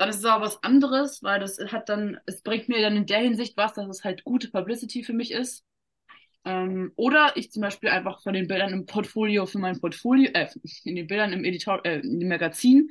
Dann 0.00 0.08
ist 0.08 0.18
es 0.20 0.24
aber 0.24 0.46
was 0.46 0.62
anderes, 0.64 1.22
weil 1.22 1.40
das 1.40 1.58
hat 1.60 1.90
dann, 1.90 2.18
es 2.26 2.42
bringt 2.42 2.70
mir 2.70 2.80
dann 2.80 2.96
in 2.96 3.06
der 3.06 3.18
Hinsicht 3.20 3.58
was, 3.58 3.74
dass 3.74 3.86
es 3.88 4.02
halt 4.04 4.24
gute 4.24 4.50
Publicity 4.50 5.04
für 5.04 5.12
mich 5.12 5.30
ist. 5.30 5.66
Ähm, 6.44 6.92
oder 6.96 7.32
ich 7.36 7.52
zum 7.52 7.62
Beispiel 7.62 7.90
einfach 7.90 8.22
von 8.22 8.34
den 8.34 8.48
Bildern 8.48 8.72
im 8.72 8.86
Portfolio 8.86 9.46
für 9.46 9.58
mein 9.58 9.80
Portfolio, 9.80 10.30
äh, 10.34 10.48
in 10.84 10.96
den 10.96 11.06
Bildern 11.08 11.32
im 11.34 11.44
Editor, 11.44 11.84
äh, 11.84 12.02
dem 12.02 12.28
Magazin, 12.28 12.90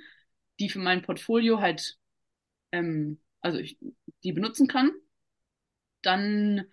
die 0.60 0.70
für 0.70 0.80
mein 0.80 1.02
Portfolio 1.04 1.62
halt, 1.62 1.98
ähm, 2.74 3.20
also 3.42 3.60
ich 3.60 3.80
die 4.24 4.34
benutzen 4.34 4.68
kann, 4.68 4.92
dann 6.02 6.66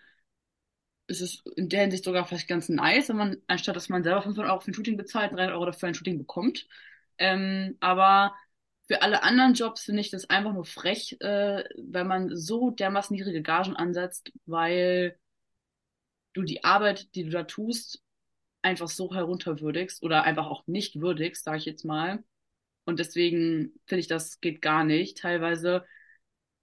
ist 1.07 1.21
es 1.21 1.43
in 1.57 1.69
der 1.69 1.83
Hinsicht 1.83 2.05
sogar 2.05 2.27
vielleicht 2.27 2.49
ganz 2.49 2.69
nice, 2.69 3.09
wenn 3.09 3.17
man, 3.17 3.37
anstatt 3.47 3.77
dass 3.77 3.89
man 3.89 4.03
selber 4.03 4.23
500 4.23 4.51
Euro 4.51 4.61
für 4.61 4.71
ein 4.71 4.75
Shooting 4.75 4.97
bezahlt, 4.97 5.33
300 5.33 5.53
Euro 5.55 5.67
dafür 5.67 5.89
ein 5.89 5.95
Shooting 5.95 6.19
bekommt. 6.19 6.67
Ähm, 7.19 7.77
aber 7.81 8.35
für 8.89 9.03
alle 9.03 9.23
anderen 9.23 9.55
Jobs 9.55 9.83
finde 9.85 10.01
ich 10.01 10.11
das 10.11 10.31
einfach 10.31 10.53
nur 10.53 10.65
frech, 10.65 11.17
äh, 11.21 11.65
wenn 11.77 12.07
man 12.07 12.37
so 12.37 12.71
dermaßen 12.71 13.15
niedrige 13.17 13.43
Gagen 13.43 13.75
ansetzt, 13.75 14.33
weil 14.45 15.19
du 16.35 16.43
die 16.43 16.65
Arbeit, 16.65 17.15
die 17.15 17.25
du 17.25 17.31
da 17.31 17.45
tust, 17.45 18.03
einfach 18.63 18.89
so 18.89 19.13
herunterwürdigst 19.15 20.03
oder 20.03 20.25
einfach 20.25 20.47
auch 20.47 20.67
nicht 20.67 21.01
würdigst, 21.01 21.45
sage 21.45 21.59
ich 21.59 21.65
jetzt 21.65 21.85
mal. 21.85 22.25
Und 22.85 23.01
deswegen 23.01 23.73
finde 23.87 24.01
ich, 24.01 24.07
das 24.09 24.41
geht 24.41 24.63
gar 24.63 24.85
nicht. 24.85 25.19
Teilweise 25.19 25.85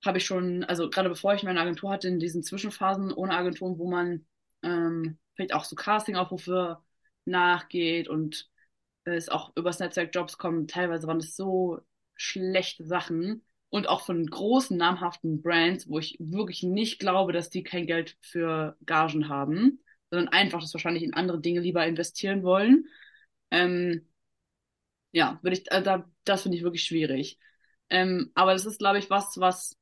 habe 0.06 0.18
ich 0.18 0.26
schon, 0.26 0.64
also 0.64 0.90
gerade 0.90 1.10
bevor 1.10 1.34
ich 1.34 1.44
meine 1.44 1.60
Agentur 1.60 1.92
hatte, 1.92 2.08
in 2.08 2.20
diesen 2.20 2.44
Zwischenphasen 2.44 3.12
ohne 3.14 3.36
Agentur, 3.36 3.78
wo 3.78 3.90
man 3.90 4.26
ähm, 4.64 5.18
vielleicht 5.36 5.54
auch 5.54 5.66
so 5.66 5.76
Casting-Aufrufe 5.76 6.78
nachgeht 7.26 8.08
und 8.08 8.50
es 9.06 9.30
auch 9.30 9.52
übers 9.56 9.80
Netzwerk 9.80 10.14
Jobs 10.16 10.38
kommen, 10.38 10.68
teilweise 10.68 11.08
waren 11.08 11.20
das 11.20 11.36
so 11.36 11.82
schlechte 12.16 12.86
Sachen 12.86 13.44
und 13.70 13.90
auch 13.90 14.06
von 14.06 14.26
großen 14.26 14.78
namhaften 14.78 15.42
Brands, 15.42 15.90
wo 15.90 16.00
ich 16.00 16.18
wirklich 16.20 16.64
nicht 16.64 17.00
glaube, 17.00 17.34
dass 17.34 17.50
die 17.50 17.64
kein 17.64 17.88
Geld 17.88 18.18
für 18.22 18.78
Gagen 18.86 19.30
haben, 19.30 19.82
sondern 20.12 20.30
einfach 20.30 20.62
das 20.62 20.74
wahrscheinlich 20.74 21.04
in 21.04 21.14
andere 21.14 21.42
Dinge 21.42 21.60
lieber 21.60 21.86
investieren 21.86 22.44
wollen. 22.44 22.88
Ähm, 23.52 24.08
ja, 25.12 25.40
würde 25.42 25.58
ich, 25.58 25.64
da, 25.64 26.10
das 26.24 26.42
finde 26.44 26.58
ich 26.58 26.64
wirklich 26.64 26.84
schwierig. 26.84 27.40
Ähm, 27.90 28.32
aber 28.36 28.54
das 28.54 28.66
ist, 28.66 28.80
glaube 28.80 29.00
ich, 29.00 29.10
was, 29.10 29.38
was 29.38 29.78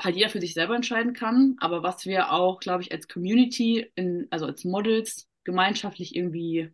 halt 0.00 0.16
jeder 0.16 0.30
für 0.30 0.40
sich 0.40 0.54
selber 0.54 0.74
entscheiden 0.74 1.12
kann, 1.12 1.56
aber 1.60 1.82
was 1.82 2.06
wir 2.06 2.32
auch, 2.32 2.60
glaube 2.60 2.82
ich, 2.82 2.92
als 2.92 3.08
Community, 3.08 3.90
in, 3.94 4.26
also 4.30 4.46
als 4.46 4.64
Models 4.64 5.28
gemeinschaftlich 5.44 6.16
irgendwie 6.16 6.70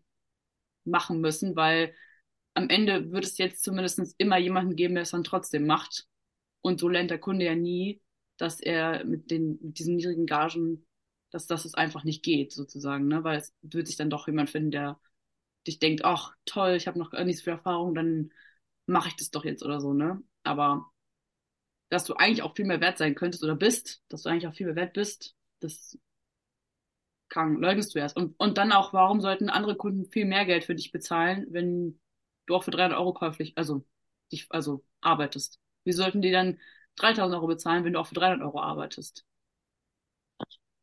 machen 0.85 1.21
müssen, 1.21 1.57
weil 1.57 1.95
am 2.57 2.71
Ende 2.71 3.13
wird 3.13 3.25
es 3.25 3.39
jetzt 3.39 3.63
zumindest 3.63 4.01
immer 4.19 4.39
jemanden 4.39 4.77
geben, 4.77 4.95
der 4.95 5.03
es 5.03 5.11
dann 5.11 5.25
trotzdem 5.25 5.67
macht. 5.67 6.07
Und 6.63 6.81
so 6.81 6.89
lernt 6.89 7.11
der 7.11 7.19
Kunde 7.19 7.45
ja 7.45 7.55
nie, 7.55 8.01
dass 8.39 8.61
er 8.61 9.05
mit 9.05 9.31
den 9.31 9.59
mit 9.63 9.79
diesen 9.79 9.97
niedrigen 9.97 10.27
Gagen, 10.27 10.87
dass, 11.31 11.47
dass 11.47 11.67
es 11.67 11.75
einfach 11.75 12.05
nicht 12.05 12.23
geht, 12.23 12.53
sozusagen, 12.53 13.09
ne? 13.09 13.25
Weil 13.25 13.39
es 13.39 13.55
wird 13.63 13.87
sich 13.87 13.97
dann 13.97 14.11
doch 14.11 14.27
jemand 14.27 14.51
finden, 14.51 14.71
der 14.71 14.99
dich 15.67 15.79
denkt, 15.79 16.05
ach 16.05 16.35
toll, 16.47 16.75
ich 16.77 16.87
habe 16.87 16.99
noch 16.99 17.11
gar 17.11 17.25
nicht 17.25 17.39
so 17.39 17.45
viel 17.45 17.53
Erfahrung, 17.55 17.95
dann 17.95 18.33
mache 18.87 19.09
ich 19.09 19.17
das 19.17 19.31
doch 19.31 19.45
jetzt 19.45 19.63
oder 19.63 19.81
so, 19.81 19.93
ne? 19.93 20.23
Aber 20.43 20.91
dass 21.91 22.05
du 22.05 22.15
eigentlich 22.15 22.43
auch 22.43 22.57
viel 22.57 22.65
mehr 22.65 22.81
wert 22.81 22.99
sein 22.99 23.15
könntest 23.15 23.45
oder 23.45 23.55
bist, 23.55 24.03
dass 24.09 24.23
du 24.23 24.31
eigentlich 24.31 24.47
auch 24.47 24.55
viel 24.55 24.67
mehr 24.67 24.77
wert 24.77 24.95
bist, 24.95 25.37
das 25.61 25.99
kann, 27.29 27.57
leugnest 27.57 27.95
du 27.95 27.99
erst. 27.99 28.17
Und, 28.17 28.35
und 28.39 28.57
dann 28.59 28.73
auch, 28.73 28.93
warum 28.93 29.21
sollten 29.21 29.51
andere 29.51 29.77
Kunden 29.77 30.11
viel 30.11 30.25
mehr 30.25 30.47
Geld 30.47 30.65
für 30.65 30.75
dich 30.75 30.91
bezahlen, 30.91 31.47
wenn 31.51 32.01
du 32.47 32.55
auch 32.57 32.65
für 32.65 32.71
300 32.71 32.99
Euro 33.01 33.13
käuflich, 33.15 33.57
also, 33.57 33.85
dich, 34.33 34.47
also 34.51 34.85
arbeitest? 35.01 35.61
Wie 35.85 35.93
sollten 35.93 36.23
die 36.23 36.31
dann 36.33 36.59
3000 36.97 37.37
Euro 37.37 37.47
bezahlen, 37.49 37.85
wenn 37.85 37.93
du 37.95 38.01
auch 38.01 38.07
für 38.09 38.15
300 38.15 38.47
Euro 38.47 38.61
arbeitest? 38.61 39.25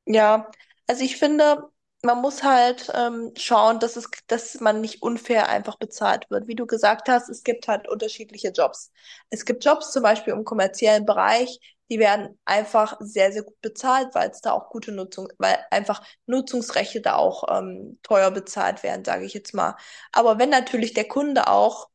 Ja, 0.06 0.52
also 0.88 1.04
ich 1.04 1.18
finde, 1.18 1.70
man 2.04 2.22
muss 2.22 2.44
halt 2.44 2.92
ähm, 2.94 3.32
schauen, 3.38 3.80
dass 3.80 3.96
es, 3.96 4.10
dass 4.28 4.60
man 4.60 4.82
nicht 4.82 5.02
unfair 5.02 5.48
einfach 5.50 5.78
bezahlt 5.78 6.30
wird. 6.30 6.48
Wie 6.48 6.56
du 6.56 6.66
gesagt 6.66 7.08
hast, 7.08 7.30
es 7.30 7.44
gibt 7.44 7.68
halt 7.68 7.88
unterschiedliche 7.88 8.50
Jobs. 8.50 8.92
Es 9.30 9.46
gibt 9.46 9.64
Jobs 9.64 9.92
zum 9.94 10.04
Beispiel 10.04 10.34
im 10.34 10.44
kommerziellen 10.44 11.06
Bereich, 11.06 11.60
die 11.90 12.00
werden 12.00 12.40
einfach 12.46 12.98
sehr, 13.00 13.32
sehr 13.32 13.44
gut 13.44 13.60
bezahlt, 13.62 14.16
weil 14.16 14.30
es 14.30 14.42
da 14.42 14.52
auch 14.54 14.70
gute 14.70 14.92
Nutzung, 14.92 15.28
weil 15.38 15.58
einfach 15.72 16.02
Nutzungsrechte 16.26 17.02
da 17.02 17.16
auch 17.16 17.44
ähm, 17.50 18.00
teuer 18.04 18.32
bezahlt 18.32 18.84
werden, 18.84 19.06
sage 19.06 19.26
ich 19.26 19.34
jetzt 19.34 19.54
mal. 19.54 19.76
Aber 20.12 20.40
wenn 20.40 20.50
natürlich 20.50 20.94
der 20.94 21.08
Kunde 21.08 21.48
auch 21.48 21.90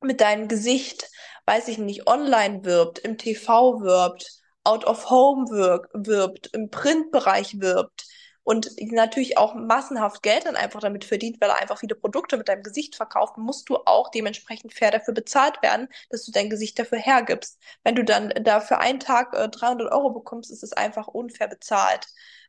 mit 0.00 0.20
deinem 0.20 0.48
Gesicht, 0.48 1.10
weiß 1.46 1.68
ich 1.68 1.78
nicht, 1.78 2.06
online 2.06 2.64
wirbt, 2.64 2.98
im 3.00 3.18
TV 3.18 3.80
wirbt, 3.80 4.40
out 4.64 4.84
of 4.86 5.10
home 5.10 5.46
wirbt, 5.50 6.48
im 6.54 6.70
Printbereich 6.70 7.60
wirbt 7.60 8.04
und 8.44 8.70
natürlich 8.92 9.38
auch 9.38 9.54
massenhaft 9.54 10.22
Geld 10.22 10.44
dann 10.46 10.56
einfach 10.56 10.80
damit 10.80 11.04
verdient, 11.04 11.40
weil 11.40 11.50
er 11.50 11.60
einfach 11.60 11.78
viele 11.78 11.94
Produkte 11.94 12.36
mit 12.36 12.48
deinem 12.48 12.62
Gesicht 12.62 12.94
verkauft, 12.94 13.38
musst 13.38 13.68
du 13.70 13.78
auch 13.86 14.10
dementsprechend 14.10 14.74
fair 14.74 14.90
dafür 14.90 15.14
bezahlt 15.14 15.62
werden, 15.62 15.88
dass 16.10 16.24
du 16.24 16.32
dein 16.32 16.50
Gesicht 16.50 16.78
dafür 16.78 16.98
hergibst. 16.98 17.58
Wenn 17.82 17.94
du 17.94 18.04
dann 18.04 18.32
da 18.42 18.60
für 18.60 18.78
einen 18.78 19.00
Tag 19.00 19.34
äh, 19.34 19.48
300 19.48 19.90
Euro 19.90 20.10
bekommst, 20.10 20.50
ist 20.50 20.62
es 20.62 20.74
einfach 20.74 21.08
unfair 21.08 21.48
bezahlt. 21.48 22.06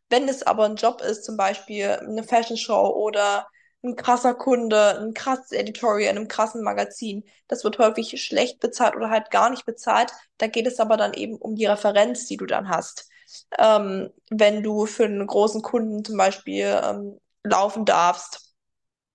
Wenn 0.10 0.28
es 0.28 0.44
aber 0.44 0.66
ein 0.66 0.76
Job 0.76 1.02
ist, 1.02 1.24
zum 1.24 1.38
Beispiel 1.38 1.88
eine 1.88 2.24
Fashion 2.24 2.58
Show 2.58 2.88
oder 2.90 3.48
ein 3.84 3.96
krasser 3.96 4.34
Kunde, 4.34 5.00
ein 5.00 5.14
krasses 5.14 5.52
Editorial 5.52 6.12
in 6.12 6.18
einem 6.18 6.28
krassen 6.28 6.64
Magazin. 6.64 7.24
Das 7.48 7.64
wird 7.64 7.80
häufig 7.80 8.22
schlecht 8.22 8.60
bezahlt 8.60 8.96
oder 8.96 9.10
halt 9.10 9.32
gar 9.32 9.50
nicht 9.50 9.66
bezahlt. 9.66 10.12
Da 10.38 10.48
geht 10.48 10.68
es 10.68 10.80
aber 10.80 10.98
dann 10.98 11.14
eben 11.14 11.38
um 11.38 11.56
die 11.56 11.66
Referenz, 11.66 12.26
die 12.26 12.38
du 12.38 12.46
dann 12.46 12.70
hast. 12.70 13.10
Ähm, 13.58 14.10
wenn 14.30 14.64
du 14.64 14.86
für 14.86 15.06
einen 15.06 15.26
großen 15.28 15.62
Kunden 15.62 16.04
zum 16.06 16.18
Beispiel 16.18 16.80
ähm, 16.84 17.20
laufen 17.44 17.86
darfst, 17.86 18.54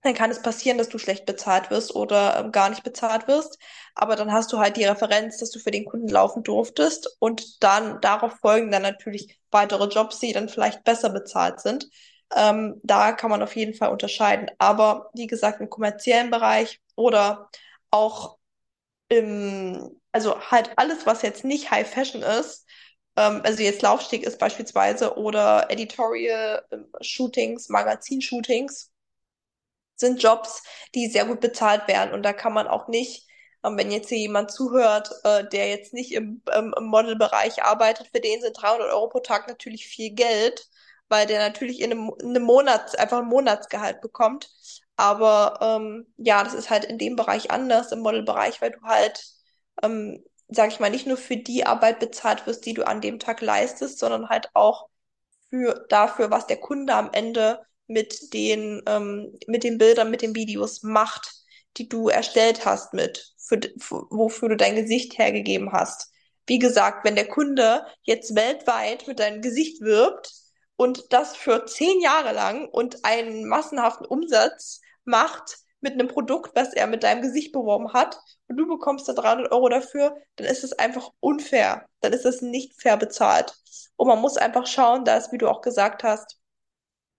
dann 0.03 0.15
kann 0.15 0.31
es 0.31 0.41
passieren, 0.43 0.79
dass 0.79 0.89
du 0.89 0.99
schlecht 0.99 1.27
bezahlt 1.27 1.71
wirst 1.71 1.95
oder 1.95 2.39
ähm, 2.39 2.53
gar 2.53 2.71
nicht 2.71 2.83
bezahlt 2.85 3.29
wirst. 3.29 3.59
Aber 3.95 4.17
dann 4.17 4.33
hast 4.33 4.53
du 4.53 4.59
halt 4.59 4.77
die 4.77 4.85
Referenz, 4.85 5.39
dass 5.39 5.51
du 5.51 5.59
für 5.59 5.71
den 5.71 5.85
Kunden 5.85 6.09
laufen 6.09 6.43
durftest 6.43 7.17
und 7.19 7.63
dann 7.63 8.01
darauf 8.01 8.33
folgen 8.41 8.71
dann 8.71 8.83
natürlich 8.83 9.39
weitere 9.51 9.87
Jobs, 9.89 10.19
die 10.21 10.33
dann 10.33 10.49
vielleicht 10.49 10.85
besser 10.85 11.11
bezahlt 11.11 11.61
sind. 11.61 11.87
Ähm, 12.35 12.81
da 12.83 13.13
kann 13.13 13.31
man 13.31 13.43
auf 13.43 13.57
jeden 13.57 13.75
Fall 13.75 13.91
unterscheiden. 13.91 14.51
Aber 14.59 15.11
wie 15.15 15.27
gesagt, 15.27 15.61
im 15.61 15.69
kommerziellen 15.69 16.31
Bereich 16.31 16.81
oder 16.97 17.51
auch 17.91 18.39
im, 19.09 20.01
also 20.13 20.41
halt 20.51 20.73
alles, 20.77 21.07
was 21.07 21.23
jetzt 21.23 21.45
nicht 21.45 21.71
High 21.71 21.89
Fashion 21.89 22.23
ist, 22.23 22.67
also 23.21 23.63
jetzt 23.63 23.83
Laufsteg 23.83 24.23
ist 24.25 24.39
beispielsweise 24.39 25.17
oder 25.17 25.71
Editorial 25.71 26.65
ähm, 26.73 26.87
Shootings, 27.01 27.69
Magazin-Shootings, 27.69 28.91
sind 29.97 30.23
Jobs, 30.23 30.63
die 30.95 31.09
sehr 31.09 31.27
gut 31.27 31.41
bezahlt 31.41 31.87
werden. 31.89 32.13
Und 32.15 32.23
da 32.23 32.33
kann 32.33 32.53
man 32.55 32.67
auch 32.67 32.89
nicht, 32.89 33.29
ähm, 33.65 33.77
wenn 33.77 33.91
jetzt 33.91 34.09
hier 34.09 34.19
jemand 34.19 34.51
zuhört, 34.51 35.11
äh, 35.25 35.45
der 35.49 35.69
jetzt 35.69 35.93
nicht 35.93 36.13
im, 36.13 36.43
ähm, 36.53 36.75
im 36.77 36.85
Modelbereich 36.87 37.63
arbeitet, 37.65 38.09
für 38.13 38.21
den 38.21 38.41
sind 38.41 38.55
300 38.61 38.91
Euro 38.93 39.09
pro 39.09 39.21
Tag 39.21 39.49
natürlich 39.49 39.87
viel 39.87 40.11
Geld 40.13 40.69
weil 41.11 41.27
der 41.27 41.41
natürlich 41.41 41.81
in 41.81 41.91
einem, 41.91 42.11
in 42.21 42.31
einem 42.31 42.45
Monat 42.45 42.99
einfach 42.99 43.19
ein 43.19 43.27
Monatsgehalt 43.27 44.01
bekommt. 44.01 44.49
Aber 44.97 45.59
ähm, 45.61 46.07
ja, 46.17 46.45
das 46.45 46.55
ist 46.55 46.71
halt 46.71 46.85
in 46.85 46.99
dem 46.99 47.17
Bereich 47.17 47.51
anders, 47.51 47.93
im 47.93 48.01
Modelbereich, 48.01 48.61
weil 48.63 48.71
du 48.71 48.81
halt, 48.83 49.23
ähm, 49.83 50.25
sag 50.51 50.71
ich 50.71 50.81
mal, 50.81 50.91
nicht 50.91 51.07
nur 51.07 51.17
für 51.17 51.37
die 51.37 51.67
Arbeit 51.67 52.01
bezahlt 52.01 52.47
wirst, 52.47 52.67
die 52.67 52.75
du 52.75 52.87
an 52.87 53.01
dem 53.01 53.19
Tag 53.19 53.41
leistest, 53.41 53.99
sondern 53.99 54.29
halt 54.29 54.49
auch 54.55 54.89
für 55.51 55.87
dafür, 55.89 56.31
was 56.31 56.47
der 56.47 56.59
Kunde 56.59 56.95
am 56.95 57.11
Ende 57.13 57.61
mit 57.87 58.33
den, 58.35 58.83
ähm, 58.87 59.37
mit 59.47 59.65
den 59.65 59.79
Bildern, 59.79 60.11
mit 60.11 60.23
den 60.23 60.35
Videos 60.35 60.83
macht, 60.83 61.33
die 61.77 61.89
du 61.89 62.09
erstellt 62.09 62.65
hast 62.65 62.95
mit, 62.95 63.35
für, 63.39 63.61
wofür 64.11 64.51
du 64.51 64.57
dein 64.57 64.77
Gesicht 64.77 65.19
hergegeben 65.19 65.73
hast. 65.73 66.11
Wie 66.47 66.59
gesagt, 66.59 67.05
wenn 67.05 67.17
der 67.17 67.29
Kunde 67.29 67.85
jetzt 68.03 68.35
weltweit 68.35 69.07
mit 69.07 69.19
deinem 69.21 69.43
Gesicht 69.43 69.81
wirbt, 69.81 70.33
und 70.81 71.13
das 71.13 71.37
für 71.37 71.67
zehn 71.67 72.01
Jahre 72.01 72.33
lang 72.33 72.67
und 72.67 73.05
einen 73.05 73.47
massenhaften 73.47 74.07
Umsatz 74.07 74.81
macht 75.05 75.59
mit 75.81 75.95
einem 75.95 76.09
Produkt, 76.09 76.55
was 76.55 76.73
er 76.75 76.87
mit 76.87 77.03
deinem 77.03 77.23
Gesicht 77.23 77.53
beworben 77.53 77.93
hat 77.93 78.19
und 78.49 78.57
du 78.57 78.67
bekommst 78.67 79.09
da 79.09 79.13
300 79.13 79.53
Euro 79.53 79.69
dafür, 79.69 80.17
dann 80.37 80.47
ist 80.47 80.65
es 80.65 80.73
einfach 80.73 81.11
unfair. 81.21 81.87
Dann 82.01 82.13
ist 82.13 82.27
es 82.27 82.43
nicht 82.43 82.81
fair 82.81 82.97
bezahlt. 82.97 83.55
Und 83.97 84.09
man 84.09 84.21
muss 84.21 84.37
einfach 84.37 84.67
schauen, 84.67 85.05
dass, 85.05 85.33
wie 85.33 85.39
du 85.39 85.49
auch 85.49 85.63
gesagt 85.63 86.03
hast, 86.05 86.39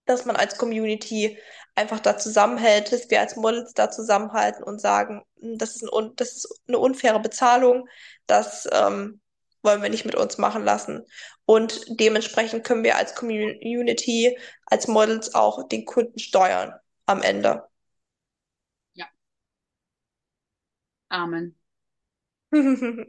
dass 0.06 0.26
man 0.26 0.36
als 0.36 0.58
Community 0.58 1.38
einfach 1.76 2.00
da 2.00 2.18
zusammenhält, 2.18 2.92
dass 2.92 3.10
wir 3.10 3.20
als 3.20 3.36
Models 3.36 3.74
da 3.74 3.90
zusammenhalten 3.90 4.64
und 4.64 4.80
sagen, 4.82 5.24
hm, 5.40 5.58
das 5.58 5.76
ist, 5.76 5.84
ein, 5.94 6.16
das 6.16 6.34
ist 6.34 6.62
eine 6.68 6.80
unfaire 6.80 7.20
Bezahlung, 7.20 7.88
das 8.28 8.68
ähm, 8.72 9.22
wollen 9.64 9.82
wir 9.82 9.90
nicht 9.90 10.06
mit 10.06 10.16
uns 10.16 10.38
machen 10.38 10.64
lassen. 10.64 11.06
Und 11.46 11.86
dementsprechend 12.00 12.64
können 12.64 12.84
wir 12.84 12.98
als 12.98 13.16
Community, 13.16 14.38
als 14.66 14.88
Models 14.88 15.36
auch 15.36 15.68
den 15.68 15.86
Kunden 15.86 16.20
steuern 16.20 16.74
am 17.06 17.22
Ende. 17.22 17.64
Ja. 18.94 19.08
Amen. 21.12 21.56
Sehr 22.52 23.06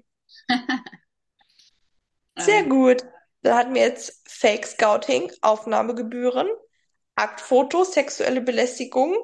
ähm. 2.36 2.68
gut. 2.68 3.04
Da 3.42 3.58
hatten 3.58 3.74
wir 3.74 3.82
jetzt 3.82 4.28
Fake 4.28 4.66
Scouting, 4.66 5.30
Aufnahmegebühren, 5.40 6.48
Aktfotos, 7.14 7.94
sexuelle 7.94 8.40
Belästigung, 8.40 9.16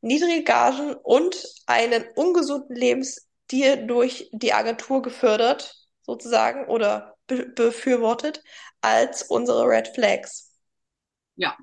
niedrige 0.00 0.44
Gagen 0.44 0.94
und 0.94 1.36
einen 1.66 2.04
ungesunden 2.14 2.74
Lebensstil 2.74 3.86
durch 3.86 4.28
die 4.32 4.52
Agentur 4.52 5.02
gefördert, 5.02 5.76
sozusagen, 6.02 6.66
oder 6.66 7.16
be 7.26 7.46
befürwortet 7.46 8.42
als 8.80 9.22
unsere 9.22 9.64
Red 9.64 9.88
Flags. 9.88 10.56
Ja, 11.36 11.56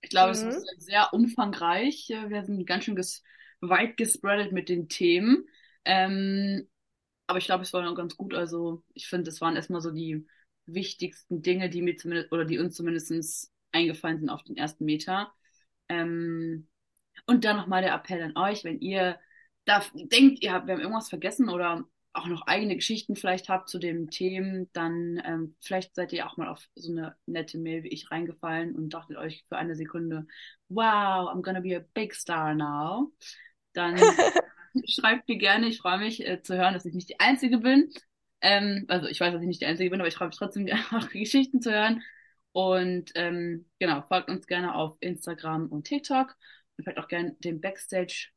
ich 0.00 0.10
glaube, 0.10 0.36
mhm. 0.36 0.48
es 0.48 0.56
ist 0.56 0.66
sehr 0.78 1.12
umfangreich. 1.12 2.06
Wir 2.08 2.44
sind 2.44 2.66
ganz 2.66 2.84
schön 2.84 2.96
ges 2.96 3.22
weit 3.60 3.96
gespreadet 3.96 4.52
mit 4.52 4.68
den 4.68 4.88
Themen. 4.88 5.46
Ähm, 5.84 6.68
aber 7.26 7.38
ich 7.38 7.46
glaube, 7.46 7.62
es 7.62 7.72
war 7.72 7.82
noch 7.82 7.94
ganz 7.94 8.16
gut. 8.16 8.34
Also 8.34 8.82
ich 8.94 9.08
finde, 9.08 9.30
es 9.30 9.40
waren 9.40 9.56
erstmal 9.56 9.80
so 9.80 9.90
die 9.90 10.26
wichtigsten 10.66 11.42
Dinge, 11.42 11.70
die 11.70 11.82
mir 11.82 11.96
zumindest 11.96 12.32
oder 12.32 12.44
die 12.44 12.58
uns 12.58 12.76
zumindest 12.76 13.52
eingefallen 13.72 14.18
sind 14.18 14.30
auf 14.30 14.42
den 14.42 14.56
ersten 14.56 14.84
Meter. 14.84 15.32
Ähm, 15.88 16.68
und 17.26 17.44
dann 17.44 17.56
nochmal 17.56 17.82
der 17.82 17.94
Appell 17.94 18.22
an 18.22 18.36
euch, 18.36 18.64
wenn 18.64 18.80
ihr 18.80 19.18
da 19.64 19.84
denkt, 19.94 20.42
ihr 20.42 20.52
habt, 20.52 20.66
wir 20.66 20.74
haben 20.74 20.80
irgendwas 20.80 21.08
vergessen 21.08 21.48
oder 21.48 21.84
auch 22.12 22.26
noch 22.26 22.46
eigene 22.46 22.74
Geschichten 22.74 23.14
vielleicht 23.14 23.48
habt 23.48 23.68
zu 23.68 23.78
dem 23.78 24.10
Themen, 24.10 24.68
dann 24.72 25.22
ähm, 25.24 25.54
vielleicht 25.60 25.94
seid 25.94 26.12
ihr 26.12 26.26
auch 26.26 26.36
mal 26.36 26.48
auf 26.48 26.66
so 26.74 26.90
eine 26.90 27.14
nette 27.26 27.58
Mail 27.58 27.84
wie 27.84 27.88
ich 27.88 28.10
reingefallen 28.10 28.74
und 28.74 28.90
dachtet 28.90 29.16
euch 29.16 29.44
für 29.48 29.56
eine 29.56 29.76
Sekunde, 29.76 30.26
wow, 30.68 31.28
I'm 31.30 31.42
gonna 31.42 31.60
be 31.60 31.76
a 31.76 31.84
big 31.94 32.14
star 32.14 32.54
now. 32.54 33.12
Dann 33.72 33.96
schreibt 34.86 35.28
mir 35.28 35.38
gerne, 35.38 35.66
ich 35.66 35.78
freue 35.78 35.98
mich 35.98 36.26
äh, 36.26 36.42
zu 36.42 36.56
hören, 36.56 36.74
dass 36.74 36.84
ich 36.84 36.94
nicht 36.94 37.08
die 37.08 37.20
Einzige 37.20 37.58
bin. 37.58 37.92
Ähm, 38.40 38.86
also 38.88 39.06
ich 39.06 39.20
weiß, 39.20 39.32
dass 39.32 39.42
ich 39.42 39.48
nicht 39.48 39.60
die 39.60 39.66
Einzige 39.66 39.90
bin, 39.90 40.00
aber 40.00 40.08
ich 40.08 40.14
freue 40.14 40.28
mich 40.28 40.36
trotzdem, 40.36 40.66
eure 40.92 41.08
Geschichten 41.08 41.60
zu 41.60 41.72
hören. 41.72 42.02
Und 42.52 43.12
ähm, 43.14 43.66
genau, 43.78 44.02
folgt 44.02 44.28
uns 44.28 44.46
gerne 44.46 44.74
auf 44.74 44.96
Instagram 45.00 45.68
und 45.68 45.86
TikTok 45.86 46.36
und 46.76 46.84
folgt 46.84 46.98
auch 46.98 47.08
gerne 47.08 47.36
dem 47.38 47.60
Backstage 47.60 48.28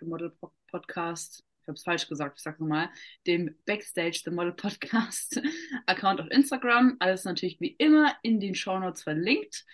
Model 0.00 0.32
Podcast 0.68 1.44
ich 1.62 1.68
habe 1.68 1.76
es 1.76 1.82
falsch 1.82 2.08
gesagt, 2.08 2.38
ich 2.38 2.42
sage 2.42 2.62
nochmal, 2.62 2.88
dem 3.26 3.54
Backstage 3.66 4.22
The 4.24 4.30
Model 4.30 4.52
Podcast 4.52 5.40
Account 5.86 6.20
auf 6.20 6.30
Instagram. 6.30 6.96
Alles 7.00 7.24
natürlich 7.24 7.60
wie 7.60 7.74
immer 7.78 8.16
in 8.22 8.40
den 8.40 8.54
Show 8.54 8.78
Notes 8.78 9.02
verlinkt. 9.02 9.64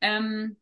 Ähm, 0.00 0.56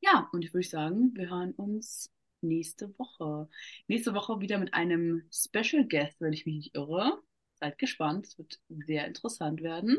ja, 0.00 0.28
und 0.32 0.44
ich 0.44 0.52
würde 0.52 0.68
sagen, 0.68 1.12
wir 1.14 1.30
hören 1.30 1.52
uns 1.52 2.12
nächste 2.42 2.96
Woche. 2.98 3.48
Nächste 3.88 4.14
Woche 4.14 4.40
wieder 4.40 4.58
mit 4.58 4.74
einem 4.74 5.28
Special 5.32 5.86
Guest, 5.86 6.20
wenn 6.20 6.32
ich 6.32 6.46
mich 6.46 6.56
nicht 6.56 6.74
irre. 6.74 7.22
Seid 7.54 7.78
gespannt, 7.78 8.26
es 8.26 8.38
wird 8.38 8.58
sehr 8.68 9.06
interessant 9.06 9.62
werden. 9.62 9.98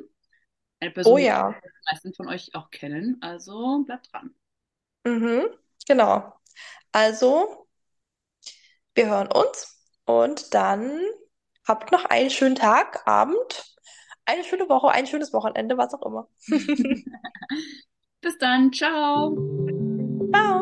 Eine 0.80 0.91
Person, 0.91 1.13
oh 1.13 1.17
ja. 1.17 1.51
die 1.51 1.67
die 1.67 1.91
meisten 1.91 2.13
von 2.13 2.27
euch 2.27 2.56
auch 2.56 2.71
kennen, 2.71 3.17
also 3.21 3.84
bleibt 3.86 4.12
dran. 4.12 4.34
Mhm, 5.04 5.43
genau. 5.88 6.34
Also, 6.91 7.67
wir 8.95 9.08
hören 9.08 9.32
uns 9.32 9.80
und 10.06 10.54
dann 10.54 10.99
habt 11.67 11.91
noch 11.91 12.06
einen 12.06 12.30
schönen 12.30 12.56
Tag, 12.56 13.08
Abend, 13.08 13.77
eine 14.25 14.43
schöne 14.43 14.67
Woche, 14.69 14.89
ein 14.89 15.08
schönes 15.08 15.34
Wochenende, 15.34 15.77
was 15.77 15.93
auch 15.93 16.06
immer. 16.06 16.27
Bis 18.21 18.38
dann, 18.38 18.71
ciao. 18.71 19.36
Ciao. 20.34 20.61